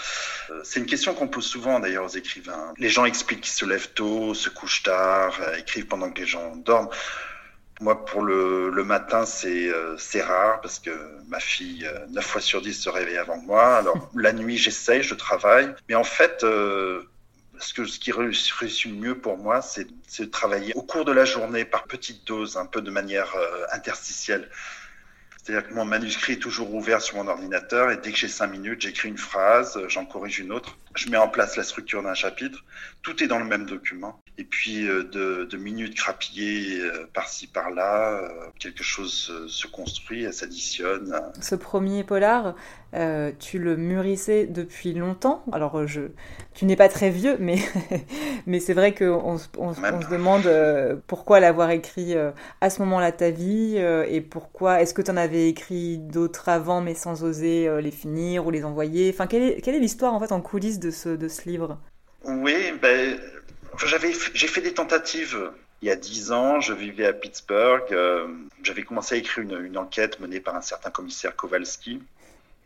C'est 0.65 0.81
une 0.81 0.87
question 0.87 1.15
qu'on 1.15 1.29
pose 1.29 1.45
souvent 1.45 1.81
d'ailleurs 1.81 2.05
aux 2.05 2.17
écrivains. 2.17 2.73
Les 2.79 2.89
gens 2.89 3.05
expliquent 3.05 3.43
qu'ils 3.43 3.53
se 3.53 3.67
lèvent 3.67 3.93
tôt, 3.93 4.33
se 4.33 4.49
couchent 4.49 4.85
tard, 4.85 5.39
écrivent 5.59 5.87
pendant 5.87 6.11
que 6.11 6.21
les 6.21 6.27
gens 6.27 6.57
dorment. 6.57 6.89
Moi, 7.81 8.05
pour 8.05 8.23
le, 8.23 8.71
le 8.71 8.85
matin, 8.85 9.25
c'est 9.25 9.69
euh, 9.69 9.97
rare 10.23 10.61
parce 10.61 10.81
que 10.81 10.91
ma 11.29 11.39
fille, 11.39 11.87
euh, 11.87 12.07
9 12.11 12.25
fois 12.25 12.41
sur 12.41 12.61
10, 12.61 12.75
se 12.75 12.89
réveille 12.89 13.19
avant 13.19 13.37
moi. 13.37 13.77
Alors, 13.77 14.11
la 14.17 14.33
nuit, 14.33 14.57
j'essaye, 14.57 15.03
je 15.03 15.15
travaille. 15.15 15.73
Mais 15.89 15.95
en 15.95 16.05
fait, 16.05 16.43
euh, 16.43 17.05
ce, 17.61 17.75
que, 17.75 17.85
ce 17.85 18.01
qui 18.01 18.11
réussit 18.11 18.87
le 18.87 18.93
mieux 18.93 19.19
pour 19.19 19.39
moi, 19.39 19.63
c'est 19.63 19.87
de 19.87 20.25
travailler 20.25 20.75
au 20.75 20.83
cours 20.83 21.05
de 21.05 21.13
la 21.13 21.25
journée 21.25 21.65
par 21.65 21.85
petites 21.85 22.27
doses, 22.27 22.57
un 22.57 22.67
peu 22.67 22.83
de 22.83 22.91
manière 22.91 23.35
euh, 23.37 23.65
interstitielle. 23.73 24.49
C'est-à-dire 25.37 25.69
que 25.69 25.75
mon 25.75 25.85
manuscrit 25.85 26.35
est 26.35 26.43
toujours 26.43 26.75
ouvert 26.75 27.01
sur 27.01 27.17
mon 27.17 27.29
ordinateur 27.29 27.91
et 27.91 27.97
dès 27.97 28.13
que 28.13 28.19
j'ai 28.19 28.29
cinq 28.29 28.49
minutes, 28.49 28.83
j'écris 28.83 29.09
une 29.09 29.17
phrase, 29.17 29.81
j'en 29.89 30.05
corrige 30.05 30.41
une 30.41 30.53
autre, 30.53 30.77
je 30.95 31.09
mets 31.09 31.17
en 31.17 31.29
place 31.29 31.57
la 31.57 31.63
structure 31.63 32.03
d'un 32.03 32.13
chapitre. 32.13 32.65
Tout 33.03 33.23
est 33.23 33.29
dans 33.29 33.39
le 33.39 33.47
même 33.47 33.65
document. 33.65 34.21
Et 34.41 34.45
puis 34.45 34.87
euh, 34.87 35.03
de, 35.03 35.45
de 35.45 35.57
minutes 35.57 35.97
crapillées 35.97 36.81
euh, 36.81 37.09
par-ci 37.13 37.49
par-là, 37.49 38.23
euh, 38.23 38.29
quelque 38.61 38.85
chose 38.85 39.33
se 39.49 39.67
construit, 39.67 40.23
elle 40.23 40.33
s'additionne. 40.33 41.13
Ce 41.41 41.57
premier 41.57 42.05
polar, 42.05 42.55
euh, 42.95 43.33
tu 43.39 43.59
le 43.59 43.77
mûrissais 43.77 44.47
depuis 44.47 44.95
longtemps. 44.95 45.43
Alors, 45.53 45.89
je, 45.89 46.03
tu 46.55 46.67
n'es 46.67 46.77
pas 46.77 46.89
très 46.89 47.11
vieux, 47.11 47.37
mais, 47.41 47.57
mais 48.47 48.61
c'est 48.61 48.75
vrai 48.75 48.95
qu'on 48.95 49.35
on, 49.35 49.39
on 49.59 49.75
se 49.75 50.09
demande 50.09 50.47
euh, 50.47 50.97
pourquoi 51.09 51.41
l'avoir 51.41 51.71
écrit 51.71 52.15
euh, 52.15 52.31
à 52.61 52.71
ce 52.71 52.81
moment-là 52.83 53.11
ta 53.11 53.31
vie 53.31 53.77
et 53.77 54.21
pourquoi 54.21 54.81
est-ce 54.81 54.95
que 54.95 55.03
tu 55.03 55.11
en 55.11 55.17
avais 55.17 55.49
écrit 55.49 55.99
d'autres 55.99 56.49
avant, 56.49 56.81
mais 56.81 56.95
sans 56.95 57.25
oser 57.25 57.69
les 57.83 57.91
finir 57.91 58.47
ou 58.47 58.51
les 58.53 58.65
envoyer? 58.65 59.11
Enfin, 59.13 59.27
quelle 59.27 59.43
est, 59.43 59.61
quelle 59.61 59.75
est 59.75 59.81
l'histoire 59.81 60.15
en 60.15 60.21
fait 60.21 60.33
en 60.33 60.41
coulisses 60.41 60.79
de 60.79 60.91
ce, 60.91 61.09
de 61.09 61.29
ce 61.29 61.49
livre? 61.49 61.79
Oui, 62.25 62.73
ben, 62.81 63.19
j'avais, 63.87 64.13
j'ai 64.35 64.49
fait 64.49 64.61
des 64.61 64.75
tentatives 64.75 65.51
il 65.81 65.89
y 65.89 65.91
a 65.91 65.97
dix 65.97 66.33
ans, 66.33 66.61
je 66.61 66.73
vivais 66.73 67.07
à 67.07 67.13
Pittsburgh. 67.13 67.85
Euh, 67.93 68.27
j'avais 68.63 68.83
commencé 68.83 69.15
à 69.15 69.19
écrire 69.19 69.45
une, 69.45 69.79
enquête 69.79 70.19
menée 70.19 70.41
par 70.41 70.57
un 70.57 70.63
certain 70.63 70.91
commissaire 70.91 71.37
Kowalski. 71.37 72.03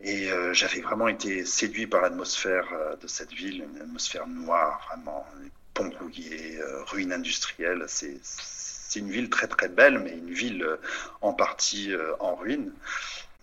Et 0.01 0.33
euh, 0.33 0.53
j'avais 0.53 0.81
vraiment 0.81 1.09
été 1.09 1.44
séduit 1.44 1.87
par 1.87 2.01
l'atmosphère 2.01 2.66
euh, 2.72 2.96
de 2.96 3.07
cette 3.07 3.33
ville, 3.33 3.64
une 3.72 3.83
atmosphère 3.83 4.27
noire, 4.27 4.85
vraiment, 4.88 5.27
ponts 5.75 5.90
rouillés, 6.01 6.59
euh, 6.61 6.85
ruines 6.85 7.12
industrielles. 7.12 7.85
C'est 7.88 8.98
une 8.98 9.11
ville 9.11 9.31
très 9.31 9.46
très 9.46 9.68
belle, 9.68 9.98
mais 9.98 10.12
une 10.12 10.33
ville 10.33 10.62
euh, 10.62 10.77
en 11.20 11.33
partie 11.33 11.92
euh, 11.92 12.14
en 12.20 12.35
ruine. 12.35 12.72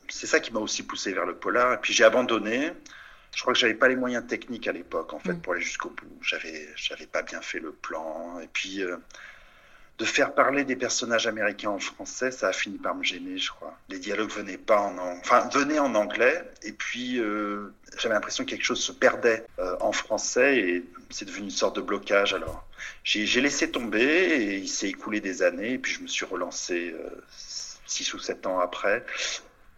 C'est 0.08 0.28
ça 0.28 0.40
qui 0.40 0.52
m'a 0.52 0.60
aussi 0.60 0.84
poussé 0.84 1.14
vers 1.14 1.26
le 1.26 1.36
polar. 1.36 1.74
Et 1.74 1.78
puis 1.78 1.94
j'ai 1.94 2.04
abandonné. 2.04 2.72
Je 3.36 3.42
crois 3.42 3.54
que 3.54 3.60
j'avais 3.60 3.76
pas 3.76 3.88
les 3.88 3.96
moyens 3.96 4.26
techniques 4.28 4.68
à 4.68 4.72
l'époque, 4.72 5.14
en 5.14 5.20
fait, 5.20 5.34
mmh. 5.34 5.42
pour 5.42 5.54
aller 5.54 5.62
jusqu'au 5.62 5.90
bout. 5.90 6.18
J'avais, 6.22 6.68
j'avais 6.76 7.08
pas 7.08 7.22
bien 7.22 7.42
fait 7.42 7.60
le 7.60 7.72
plan. 7.72 8.40
Et 8.42 8.48
puis, 8.52 8.84
euh, 8.84 8.98
de 10.00 10.06
faire 10.06 10.34
parler 10.34 10.64
des 10.64 10.78
personnages 10.78 11.28
américains 11.28 11.70
en 11.70 11.80
français, 11.80 12.32
ça 12.32 12.48
a 12.48 12.54
fini 12.54 12.78
par 12.78 12.96
me 12.96 13.04
gêner, 13.04 13.38
je 13.38 13.52
crois. 13.52 13.78
Les 13.90 14.00
dialogues 14.00 14.32
venaient 14.32 14.58
pas 14.58 14.80
en 14.80 14.98
anglais, 14.98 15.20
enfin 15.22 15.50
venaient 15.50 15.80
en 15.80 15.94
anglais, 15.94 16.50
et 16.64 16.72
puis 16.72 17.20
euh, 17.20 17.74
j'avais 17.98 18.16
l'impression 18.16 18.46
que 18.46 18.52
quelque 18.52 18.64
chose 18.64 18.82
se 18.82 18.94
perdait 18.94 19.46
euh, 19.60 19.76
en 19.82 19.92
français, 19.92 20.58
et 20.58 20.86
c'est 21.10 21.26
devenu 21.26 21.46
une 21.46 21.52
sorte 21.52 21.76
de 21.76 21.82
blocage. 21.82 22.34
Alors 22.34 22.66
j'ai 23.04 23.42
laissé 23.42 23.72
tomber, 23.72 24.06
et 24.06 24.56
il 24.56 24.70
s'est 24.70 24.88
écoulé 24.88 25.20
des 25.20 25.44
années, 25.44 25.74
et 25.74 25.78
puis 25.78 25.92
je 25.92 26.02
me 26.02 26.08
suis 26.08 26.26
relancé 26.26 26.96
six 27.86 28.14
ou 28.14 28.20
sept 28.20 28.48
ans 28.48 28.60
après 28.60 29.06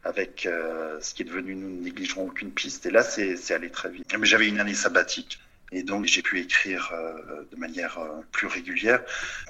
avec 0.04 0.46
euh, 0.46 0.98
ce 1.02 1.14
qui 1.14 1.22
est 1.22 1.26
devenu 1.26 1.56
Nous 1.56 1.70
ne 1.70 1.84
négligerons 1.84 2.28
aucune 2.28 2.52
piste. 2.52 2.86
Et 2.86 2.92
là, 2.92 3.04
c'est 3.04 3.54
allé 3.54 3.70
très 3.70 3.90
vite. 3.90 4.06
Mais 4.18 4.26
j'avais 4.26 4.48
une 4.48 4.60
année 4.60 4.74
sabbatique. 4.74 5.40
Et 5.74 5.84
donc, 5.84 6.06
j'ai 6.06 6.22
pu 6.22 6.42
écrire 6.42 6.92
euh, 6.94 7.44
de 7.50 7.56
manière 7.56 7.98
euh, 7.98 8.22
plus 8.34 8.48
régulière. 8.48 9.02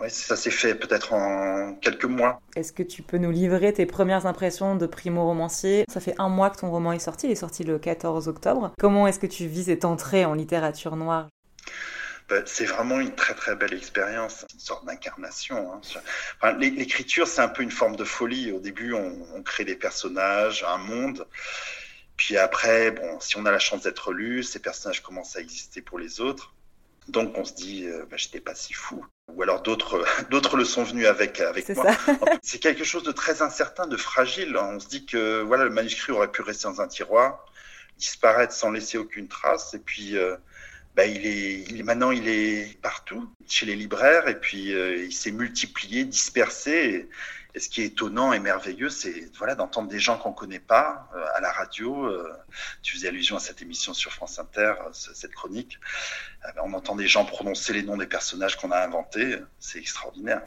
Ça 0.08 0.36
s'est 0.36 0.52
fait 0.52 0.76
peut-être 0.76 1.14
en 1.14 1.74
quelques 1.82 2.06
mois. 2.06 2.40
Est-ce 2.56 2.72
que 2.72 2.84
tu 2.84 3.02
peux 3.02 3.18
nous 3.18 3.32
livrer 3.32 3.74
tes 3.74 3.88
premières 3.88 4.28
impressions 4.28 4.76
de 4.76 4.86
primo-romancier? 4.86 5.86
Ça 5.92 6.00
fait 6.00 6.14
un 6.20 6.30
mois 6.30 6.52
que 6.52 6.60
ton 6.60 6.70
roman 6.70 6.92
est 6.92 7.00
sorti, 7.00 7.26
il 7.26 7.32
est 7.32 7.36
sorti 7.36 7.64
le 7.64 7.80
14 7.80 8.28
octobre. 8.28 8.72
Comment 8.80 9.08
est-ce 9.08 9.20
que 9.20 9.26
tu 9.26 9.48
vis 9.48 9.64
cette 9.64 9.84
entrée 9.84 10.24
en 10.24 10.36
littérature 10.36 10.96
noire? 10.96 11.28
C'est 12.46 12.65
vraiment 12.65 13.00
une 13.00 13.15
très 13.15 13.34
très 13.34 13.56
belle 13.56 13.74
expérience, 13.74 14.46
une 14.54 14.60
sorte 14.60 14.86
d'incarnation. 14.86 15.74
Hein. 15.74 15.82
Enfin, 16.41 16.58
L'écriture, 16.58 17.28
c'est 17.28 17.41
un 17.41 17.48
peu 17.48 17.63
une 17.63 17.72
forme 17.72 17.96
de 17.96 18.04
folie. 18.04 18.52
Au 18.52 18.60
début, 18.60 18.94
on, 18.94 19.15
on 19.36 19.44
crée 19.44 19.65
des 19.65 19.76
personnages, 19.76 20.63
un 20.67 20.78
monde. 20.78 21.28
Puis 22.17 22.38
après, 22.38 22.91
bon, 22.91 23.20
si 23.20 23.38
on 23.38 23.46
a 23.46 23.52
la 23.52 23.60
chance 23.60 23.82
d'être 23.82 24.13
lu, 24.13 24.44
ces 24.44 24.60
personnages 24.60 25.02
commencent 25.02 25.36
à 25.36 25.39
exister 25.39 25.82
pour 25.82 25.98
les 25.98 26.22
autres. 26.22 26.54
Donc 27.08 27.38
on 27.38 27.44
se 27.44 27.54
dit, 27.54 27.88
euh, 27.88 28.06
bah, 28.10 28.17
j'étais 28.17 28.39
pas 28.39 28.56
si 28.56 28.74
fou. 28.74 29.06
Ou 29.30 29.41
alors 29.41 29.62
d'autres, 29.62 30.06
d'autres 30.30 30.56
le 30.56 30.65
sont 30.65 30.84
venus 30.84 31.08
avec 31.08 31.39
avec 31.39 31.67
moi. 31.70 31.98
C'est 32.44 32.60
quelque 32.60 32.84
chose 32.84 33.04
de 33.04 33.12
très 33.12 33.41
incertain, 33.41 33.88
de 33.88 33.98
fragile. 33.98 34.56
On 34.56 34.80
se 34.80 34.88
dit 34.88 35.06
que 35.06 35.41
voilà, 35.41 35.63
le 35.63 35.72
manuscrit 35.72 36.12
aurait 36.12 36.32
pu 36.32 36.41
rester 36.41 36.67
dans 36.67 36.82
un 36.82 36.88
tiroir, 36.88 37.46
disparaître 37.98 38.54
sans 38.54 38.72
laisser 38.72 38.98
aucune 38.98 39.28
trace, 39.28 39.74
et 39.74 39.80
puis 39.80 40.17
euh, 40.17 40.36
bah, 40.95 41.06
il 41.06 41.25
est, 41.25 41.84
maintenant 41.84 42.12
il 42.12 42.27
est 42.27 42.80
partout 42.82 43.30
chez 43.47 43.65
les 43.65 43.75
libraires, 43.75 44.27
et 44.27 44.39
puis 44.39 44.73
euh, 44.73 45.06
il 45.06 45.13
s'est 45.13 45.32
multiplié, 45.32 46.06
dispersé. 46.06 47.10
Et 47.54 47.60
ce 47.60 47.67
qui 47.67 47.82
est 47.82 47.88
étonnant 47.88 48.32
et 48.32 48.39
merveilleux, 48.39 48.89
c'est 48.89 49.30
voilà 49.38 49.56
d'entendre 49.56 49.89
des 49.89 49.99
gens 49.99 50.17
qu'on 50.17 50.32
connaît 50.32 50.60
pas 50.60 51.10
euh, 51.15 51.25
à 51.36 51.41
la 51.41 51.51
radio. 51.51 52.06
Euh, 52.06 52.32
tu 52.82 52.95
faisais 52.95 53.10
allusion 53.10 53.36
à 53.36 53.39
cette 53.39 53.62
émission 53.62 53.93
sur 53.93 54.13
France 54.13 54.39
Inter, 54.39 54.73
cette 54.93 55.34
chronique. 55.34 55.77
On 56.63 56.71
entend 56.73 56.95
des 56.95 57.08
gens 57.08 57.25
prononcer 57.25 57.73
les 57.73 57.84
noms 57.84 57.97
des 57.97 58.08
personnages 58.08 58.56
qu'on 58.56 58.71
a 58.71 58.80
inventés. 58.80 59.36
C'est 59.60 59.80
extraordinaire. 59.80 60.41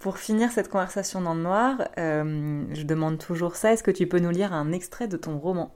Pour 0.00 0.18
finir 0.18 0.50
cette 0.50 0.68
conversation 0.68 1.20
dans 1.20 1.34
le 1.34 1.42
noir, 1.42 1.76
je 1.96 2.82
demande 2.82 3.18
toujours 3.18 3.54
ça. 3.54 3.72
Est-ce 3.72 3.84
que 3.84 3.92
tu 3.92 4.08
peux 4.08 4.18
nous 4.18 4.30
lire 4.30 4.52
un 4.52 4.72
extrait 4.72 5.06
de 5.06 5.16
ton 5.16 5.38
roman? 5.38 5.72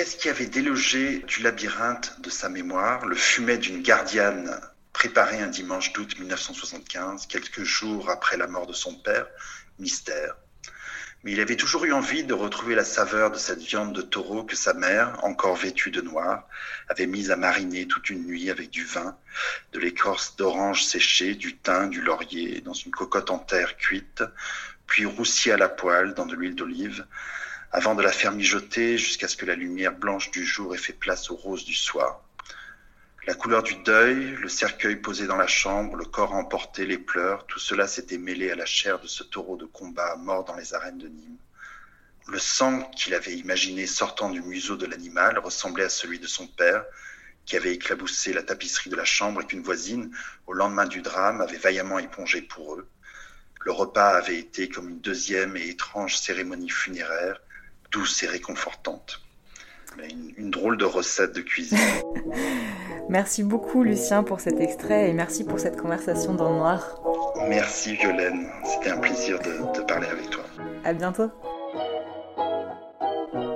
Qu'est-ce 0.00 0.16
qui 0.16 0.30
avait 0.30 0.46
délogé 0.46 1.18
du 1.26 1.42
labyrinthe 1.42 2.22
de 2.22 2.30
sa 2.30 2.48
mémoire 2.48 3.04
le 3.04 3.14
fumet 3.14 3.58
d'une 3.58 3.82
gardienne 3.82 4.58
préparée 4.94 5.42
un 5.42 5.48
dimanche 5.48 5.92
d'août 5.92 6.18
1975, 6.18 7.26
quelques 7.26 7.64
jours 7.64 8.08
après 8.08 8.38
la 8.38 8.46
mort 8.46 8.66
de 8.66 8.72
son 8.72 8.94
père? 8.94 9.26
Mystère. 9.78 10.36
Mais 11.22 11.32
il 11.32 11.40
avait 11.40 11.56
toujours 11.56 11.84
eu 11.84 11.92
envie 11.92 12.24
de 12.24 12.32
retrouver 12.32 12.74
la 12.74 12.84
saveur 12.84 13.30
de 13.30 13.36
cette 13.36 13.58
viande 13.58 13.92
de 13.94 14.00
taureau 14.00 14.42
que 14.42 14.56
sa 14.56 14.72
mère, 14.72 15.22
encore 15.22 15.56
vêtue 15.56 15.90
de 15.90 16.00
noir, 16.00 16.48
avait 16.88 17.04
mise 17.04 17.30
à 17.30 17.36
mariner 17.36 17.86
toute 17.86 18.08
une 18.08 18.24
nuit 18.24 18.48
avec 18.48 18.70
du 18.70 18.86
vin, 18.86 19.18
de 19.74 19.80
l'écorce 19.80 20.34
d'orange 20.34 20.82
séchée, 20.82 21.34
du 21.34 21.58
thym, 21.58 21.90
du 21.90 22.00
laurier, 22.00 22.62
dans 22.62 22.72
une 22.72 22.90
cocotte 22.90 23.28
en 23.28 23.38
terre 23.38 23.76
cuite, 23.76 24.24
puis 24.86 25.04
roussie 25.04 25.50
à 25.50 25.58
la 25.58 25.68
poêle 25.68 26.14
dans 26.14 26.24
de 26.24 26.34
l'huile 26.34 26.54
d'olive, 26.54 27.04
avant 27.72 27.94
de 27.94 28.02
la 28.02 28.10
faire 28.10 28.32
mijoter 28.32 28.98
jusqu'à 28.98 29.28
ce 29.28 29.36
que 29.36 29.46
la 29.46 29.54
lumière 29.54 29.94
blanche 29.94 30.30
du 30.32 30.44
jour 30.44 30.74
ait 30.74 30.78
fait 30.78 30.92
place 30.92 31.30
aux 31.30 31.36
roses 31.36 31.64
du 31.64 31.74
soir. 31.74 32.20
La 33.26 33.34
couleur 33.34 33.62
du 33.62 33.76
deuil, 33.76 34.34
le 34.40 34.48
cercueil 34.48 34.96
posé 34.96 35.26
dans 35.26 35.36
la 35.36 35.46
chambre, 35.46 35.94
le 35.94 36.04
corps 36.04 36.34
emporté, 36.34 36.84
les 36.84 36.98
pleurs, 36.98 37.46
tout 37.46 37.60
cela 37.60 37.86
s'était 37.86 38.18
mêlé 38.18 38.50
à 38.50 38.56
la 38.56 38.66
chair 38.66 38.98
de 38.98 39.06
ce 39.06 39.22
taureau 39.22 39.56
de 39.56 39.66
combat 39.66 40.16
mort 40.16 40.44
dans 40.44 40.56
les 40.56 40.74
arènes 40.74 40.98
de 40.98 41.06
Nîmes. 41.06 41.36
Le 42.26 42.38
sang 42.38 42.82
qu'il 42.96 43.14
avait 43.14 43.34
imaginé 43.36 43.86
sortant 43.86 44.30
du 44.30 44.40
museau 44.42 44.76
de 44.76 44.86
l'animal 44.86 45.38
ressemblait 45.38 45.84
à 45.84 45.88
celui 45.88 46.18
de 46.18 46.26
son 46.26 46.46
père, 46.48 46.84
qui 47.44 47.56
avait 47.56 47.74
éclaboussé 47.74 48.32
la 48.32 48.42
tapisserie 48.42 48.90
de 48.90 48.96
la 48.96 49.04
chambre 49.04 49.42
et 49.42 49.46
qu'une 49.46 49.62
voisine, 49.62 50.10
au 50.46 50.52
lendemain 50.52 50.86
du 50.86 51.02
drame, 51.02 51.40
avait 51.40 51.58
vaillamment 51.58 51.98
épongé 51.98 52.42
pour 52.42 52.74
eux. 52.74 52.88
Le 53.60 53.72
repas 53.72 54.16
avait 54.16 54.38
été 54.38 54.68
comme 54.68 54.88
une 54.88 55.00
deuxième 55.00 55.56
et 55.56 55.68
étrange 55.68 56.16
cérémonie 56.16 56.70
funéraire, 56.70 57.40
douce 57.90 58.22
et 58.22 58.26
réconfortante. 58.26 59.20
une, 60.36 60.50
drôle 60.50 60.76
de 60.76 60.84
recette 60.84 61.34
de 61.34 61.40
cuisine. 61.40 61.78
merci 63.08 63.42
beaucoup 63.42 63.82
Lucien 63.82 64.22
pour 64.22 64.40
cet 64.40 64.60
extrait 64.60 65.10
et 65.10 65.12
merci 65.12 65.44
pour 65.44 65.58
cette 65.58 65.76
conversation 65.76 66.34
dans 66.34 66.50
le 66.50 66.56
noir. 66.56 67.00
Merci 67.48 67.96
Violaine, 67.96 68.48
c'était 68.64 68.90
un 68.90 68.98
plaisir 68.98 69.38
de, 69.40 69.78
de 69.78 69.84
parler 69.84 70.06
avec 70.06 70.30
toi. 70.30 70.44
À 70.84 70.92
bientôt. 70.92 71.30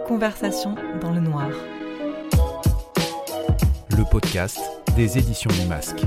Conversation 0.06 0.74
dans 1.00 1.12
le 1.12 1.20
noir. 1.20 1.48
Le 3.96 4.04
podcast 4.10 4.60
des 4.96 5.18
éditions 5.18 5.50
du 5.50 5.66
masque. 5.66 6.04